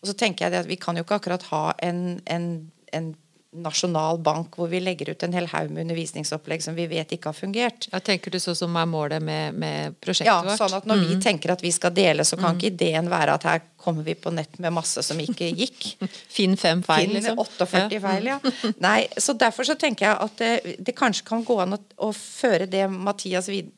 Og 0.00 0.08
så 0.08 0.16
tenker 0.16 0.46
jeg 0.46 0.54
det 0.54 0.62
at 0.64 0.70
vi 0.70 0.80
kan 0.80 0.96
jo 0.96 1.04
ikke 1.04 1.20
akkurat 1.20 1.44
ha 1.50 1.64
en, 1.84 2.20
en, 2.24 2.48
en 2.92 3.12
nasjonal 3.54 4.18
bank 4.18 4.56
hvor 4.58 4.68
vi 4.70 4.80
legger 4.82 5.12
ut 5.12 5.22
en 5.22 5.34
hel 5.36 5.46
haug 5.52 5.70
med 5.70 5.84
undervisningsopplegg 5.84 6.62
som 6.64 6.74
vi 6.74 6.86
vet 6.90 7.12
ikke 7.14 7.30
har 7.30 7.36
fungert. 7.36 7.88
Ja, 7.92 8.00
tenker 8.04 8.34
du 8.34 8.40
sånn 8.42 8.56
som 8.58 8.76
er 8.78 8.88
målet 8.90 9.22
med, 9.22 9.54
med 9.58 9.96
prosjektet 10.02 10.32
ja, 10.32 10.40
vårt? 10.42 10.56
Ja, 10.56 10.58
sånn 10.64 10.76
at 10.78 10.88
når 10.90 11.00
mm. 11.00 11.06
vi 11.10 11.18
tenker 11.22 11.54
at 11.54 11.62
vi 11.64 11.72
skal 11.74 11.94
dele, 11.94 12.26
så 12.26 12.38
kan 12.40 12.52
mm. 12.52 12.58
ikke 12.58 12.72
ideen 12.72 13.10
være 13.12 13.38
at 13.38 13.46
her 13.48 13.62
kommer 13.84 14.06
vi 14.06 14.16
på 14.18 14.32
nett 14.34 14.58
med 14.64 14.72
masse 14.74 15.02
som 15.04 15.20
ikke 15.20 15.50
gikk. 15.52 15.88
Finn 16.36 16.58
fem 16.60 16.82
feil, 16.84 17.06
Finn 17.06 17.18
liksom. 17.18 17.40
48 17.44 17.84
ja. 17.94 18.02
feil, 18.04 18.30
ja. 18.32 18.38
Nei, 18.84 18.98
så 19.16 19.36
derfor 19.38 19.68
så 19.68 19.78
tenker 19.80 20.08
jeg 20.08 20.20
at 20.26 20.38
det, 20.40 20.76
det 20.86 20.96
kanskje 20.98 21.28
kan 21.28 21.44
gå 21.46 21.58
an 21.64 21.76
å, 21.76 21.80
å 22.08 22.12
føre 22.16 22.68
det 22.70 22.86
Mathias 22.92 23.50
vid, 23.52 23.70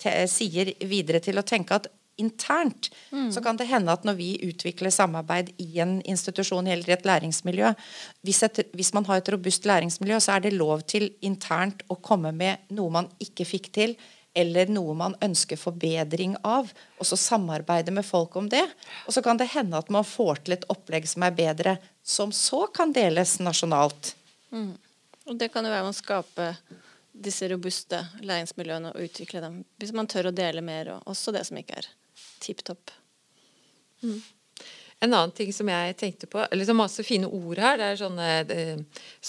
te, 0.00 0.14
sier 0.30 0.74
videre 0.88 1.22
til 1.22 1.38
å 1.38 1.46
tenke 1.46 1.78
at 1.78 1.90
internt, 2.16 2.90
mm. 3.10 3.32
så 3.32 3.42
kan 3.42 3.56
det 3.56 3.68
hende 3.70 3.92
at 3.92 4.04
når 4.04 4.16
vi 4.18 4.30
utvikler 4.44 4.92
samarbeid 4.92 5.52
i 5.62 5.80
en 5.82 5.98
institusjon 6.08 6.66
eller 6.68 6.90
i 6.90 6.94
et 6.96 7.06
læringsmiljø 7.08 7.72
hvis, 8.22 8.42
et, 8.46 8.60
hvis, 8.76 8.92
man 8.94 9.06
har 9.08 9.22
et 9.22 9.30
robust 9.32 9.66
læringsmiljø, 9.66 10.20
så 10.20 10.36
er 10.36 10.44
det 10.44 10.54
lov 10.56 10.84
til 10.92 11.08
internt 11.24 11.84
å 11.88 11.96
komme 11.96 12.34
med 12.36 12.68
noe 12.76 12.92
man 12.92 13.08
ikke 13.22 13.46
fikk 13.48 13.70
til, 13.74 13.96
eller 14.34 14.70
noe 14.72 14.94
man 14.96 15.16
ønsker 15.24 15.60
forbedring 15.60 16.36
av, 16.48 16.70
og 16.98 17.08
så 17.08 17.18
samarbeide 17.20 17.92
med 17.92 18.06
folk 18.06 18.36
om 18.40 18.48
det. 18.52 18.64
Og 19.06 19.16
så 19.16 19.24
kan 19.24 19.40
det 19.40 19.50
hende 19.52 19.80
at 19.80 19.90
man 19.92 20.06
får 20.08 20.44
til 20.44 20.56
et 20.56 20.68
opplegg 20.72 21.08
som 21.08 21.26
er 21.26 21.36
bedre, 21.36 21.76
som 22.02 22.32
så 22.32 22.64
kan 22.72 22.94
deles 22.96 23.38
nasjonalt. 23.44 24.14
Mm. 24.52 24.72
Og 25.28 25.36
det 25.38 25.52
kan 25.52 25.64
jo 25.64 25.72
være 25.72 25.90
å 25.90 25.96
skape 25.96 26.52
disse 27.12 27.48
robuste 27.52 28.00
læringsmiljøene 28.24 28.94
og 28.94 29.04
utvikle 29.04 29.42
dem. 29.44 29.60
Hvis 29.80 29.92
man 29.96 30.08
tør 30.08 30.30
å 30.30 30.36
dele 30.36 30.64
mer, 30.64 30.94
og 30.96 31.12
også 31.12 31.34
det 31.36 31.44
som 31.48 31.60
ikke 31.60 31.82
er 31.82 31.90
tipp 32.42 32.66
topp. 32.66 32.90
Mm. 34.02 34.18
En 35.02 35.10
annen 35.10 35.32
ting 35.34 35.48
som 35.54 35.66
jeg 35.70 35.94
tenkte 35.98 36.26
på 36.30 36.44
liksom 36.54 36.76
Masse 36.78 37.02
fine 37.06 37.26
ord 37.26 37.58
her. 37.62 37.78
Det 37.78 37.86
er 37.88 37.96
sånne 37.98 38.26
eh, 38.54 38.78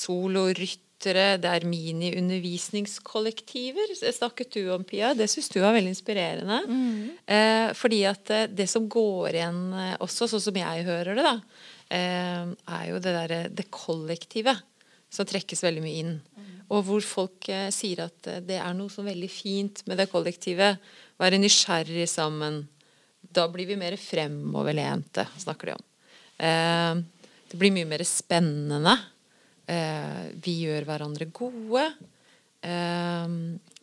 soloryttere, 0.03 1.37
det 1.41 1.49
er 1.49 1.65
mini-undervisningskollektiver. 1.69 3.87
Snakket 3.97 4.51
du 4.53 4.71
om, 4.75 4.83
Pia. 4.85 5.13
Det 5.17 5.27
syns 5.31 5.49
du 5.49 5.59
var 5.63 5.73
veldig 5.73 5.91
inspirerende. 5.95 6.59
Mm. 6.69 7.09
Eh, 7.25 7.73
fordi 7.77 8.01
at 8.09 8.29
eh, 8.33 8.49
det 8.53 8.67
som 8.69 8.83
går 8.85 9.29
igjen 9.33 9.73
eh, 9.73 9.97
også, 10.05 10.27
sånn 10.29 10.45
som 10.45 10.55
jeg 10.61 10.87
hører 10.89 11.13
det, 11.17 11.25
da, 11.25 11.35
eh, 11.97 12.43
er 12.77 12.85
jo 12.91 12.97
det 13.01 13.13
derre 13.17 13.41
det 13.49 13.67
kollektive 13.73 14.53
som 15.13 15.25
trekkes 15.29 15.63
veldig 15.65 15.81
mye 15.81 15.99
inn. 16.03 16.15
Mm. 16.21 16.53
Og 16.69 16.79
hvor 16.85 17.01
folk 17.05 17.49
eh, 17.49 17.69
sier 17.73 17.99
at 18.05 18.21
det 18.45 18.57
er 18.61 18.73
noe 18.77 18.89
så 18.93 19.01
veldig 19.05 19.31
fint 19.31 19.83
med 19.89 19.97
det 20.01 20.11
kollektivet. 20.13 20.77
Være 21.21 21.37
nysgjerrig 21.41 22.07
sammen 22.09 22.65
da 23.23 23.47
blir 23.51 23.69
vi 23.69 23.77
mer 23.79 23.97
fremoverlente, 23.97 25.27
snakker 25.41 25.71
de 25.71 25.75
om. 25.77 25.83
Eh, 26.37 27.03
det 27.51 27.59
blir 27.61 27.73
mye 27.75 27.89
mer 27.89 28.03
spennende. 28.07 28.97
Eh, 29.69 30.25
vi 30.43 30.59
gjør 30.65 30.87
hverandre 30.89 31.29
gode. 31.31 31.85
Eh, 32.63 33.37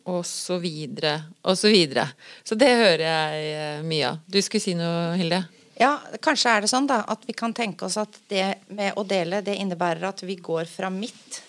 og 0.09 0.25
så 0.25 0.57
videre, 0.61 1.13
og 1.45 1.57
så 1.57 1.69
videre. 1.69 2.07
Så 2.43 2.57
det 2.57 2.71
hører 2.73 3.05
jeg 3.05 3.49
eh, 3.53 3.83
mye 3.85 4.07
av. 4.09 4.21
Du 4.25 4.39
skulle 4.41 4.63
si 4.63 4.73
noe, 4.77 5.13
Hilde? 5.19 5.43
Ja, 5.81 5.95
kanskje 6.21 6.53
er 6.53 6.63
det 6.63 6.71
sånn 6.71 6.89
da, 6.89 7.01
at 7.09 7.23
vi 7.25 7.33
kan 7.37 7.53
tenke 7.57 7.87
oss 7.87 7.97
at 8.01 8.17
det 8.29 8.45
med 8.73 8.97
å 8.97 9.05
dele, 9.07 9.41
det 9.45 9.57
innebærer 9.61 10.09
at 10.11 10.21
vi 10.25 10.37
går 10.41 10.67
fra 10.69 10.91
mitt 10.93 11.41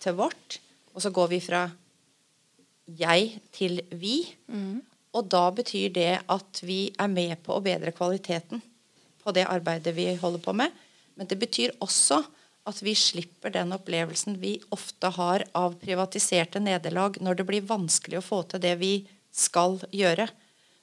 til 0.00 0.16
vårt, 0.18 0.58
og 0.92 1.04
så 1.04 1.12
går 1.14 1.30
vi 1.32 1.40
fra 1.44 1.62
jeg 2.98 3.38
til 3.54 3.80
vi. 3.94 4.22
Mm. 4.50 4.80
Og 5.16 5.26
da 5.30 5.46
betyr 5.54 5.90
det 5.94 6.10
at 6.30 6.60
vi 6.62 6.90
er 6.98 7.10
med 7.10 7.40
på 7.46 7.56
å 7.56 7.64
bedre 7.64 7.92
kvaliteten 7.94 8.62
på 9.20 9.34
det 9.36 9.46
arbeidet 9.50 9.94
vi 9.96 10.06
holder 10.18 10.42
på 10.44 10.54
med. 10.56 10.70
Men 11.18 11.28
det 11.30 11.38
betyr 11.40 11.74
også 11.82 12.22
at 12.68 12.82
vi 12.84 12.94
slipper 12.96 13.52
den 13.54 13.72
opplevelsen 13.74 14.36
vi 14.40 14.54
ofte 14.74 15.10
har 15.16 15.44
av 15.56 15.74
privatiserte 15.80 16.60
nederlag 16.62 17.18
når 17.20 17.40
det 17.40 17.48
blir 17.48 17.66
vanskelig 17.66 18.20
å 18.20 18.24
få 18.24 18.42
til 18.50 18.62
det 18.62 18.76
vi 18.80 18.94
skal 19.34 19.78
gjøre. 19.94 20.28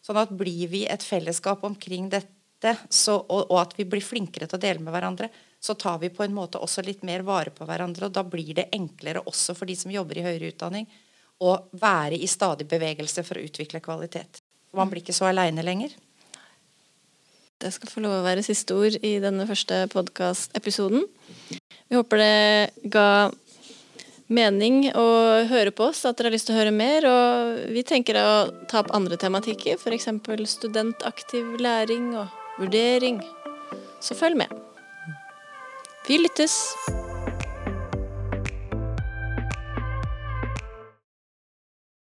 Sånn 0.03 0.19
at 0.19 0.33
blir 0.35 0.67
vi 0.71 0.85
et 0.87 1.03
fellesskap 1.03 1.63
omkring 1.67 2.09
dette, 2.11 2.73
så, 2.89 3.17
og, 3.19 3.49
og, 3.51 3.57
at 3.61 3.75
vi 3.77 3.85
blir 3.85 4.03
flinkere 4.03 4.47
til 4.49 4.57
å 4.57 4.63
dele 4.63 4.83
med 4.83 4.95
hverandre, 4.95 5.29
så 5.59 5.75
tar 5.77 5.99
vi 6.01 6.09
på 6.13 6.23
en 6.25 6.35
måte 6.35 6.61
også 6.61 6.83
litt 6.85 7.03
mer 7.05 7.23
vare 7.27 7.53
på 7.53 7.65
hverandre. 7.67 8.07
Og 8.07 8.15
da 8.15 8.23
blir 8.25 8.53
det 8.57 8.69
enklere 8.75 9.23
også 9.29 9.55
for 9.57 9.69
de 9.69 9.75
som 9.77 9.93
jobber 9.93 10.19
i 10.19 10.25
høyere 10.25 10.51
utdanning, 10.53 10.87
å 11.43 11.53
være 11.77 12.17
i 12.17 12.27
stadig 12.29 12.67
bevegelse 12.69 13.23
for 13.25 13.37
å 13.37 13.45
utvikle 13.45 13.81
kvalitet. 13.83 14.41
Man 14.75 14.89
blir 14.91 15.03
ikke 15.03 15.15
så 15.15 15.29
aleine 15.29 15.65
lenger. 15.65 15.93
Det 17.57 17.71
skal 17.73 17.89
få 17.89 18.03
lov 18.03 18.19
å 18.19 18.25
være 18.25 18.45
siste 18.45 18.75
ord 18.77 18.99
i 19.01 19.17
denne 19.21 19.47
første 19.49 19.85
podkastepisoden. 19.93 21.07
Vi 21.87 21.97
håper 21.97 22.21
det 22.21 22.89
ga 22.93 23.07
mening 24.27 24.91
å 24.91 25.07
høre 25.49 25.71
på 25.71 25.87
oss, 25.89 26.03
at 26.05 26.19
dere 26.19 26.29
har 26.29 26.35
lyst 26.35 26.49
til 26.49 26.57
å 26.57 26.59
høre 26.59 26.75
mer. 26.75 27.07
Og 27.09 27.73
vi 27.73 27.85
tenker 27.87 28.19
å 28.21 28.29
ta 28.69 28.83
opp 28.83 28.93
andre 28.97 29.17
tematikker, 29.17 29.79
f.eks. 29.79 30.11
studentaktiv 30.53 31.57
læring 31.63 32.13
og 32.19 32.61
vurdering. 32.61 33.23
Så 34.03 34.17
følg 34.17 34.37
med. 34.43 34.53
Vi 36.07 36.21
lyttes. 36.21 36.61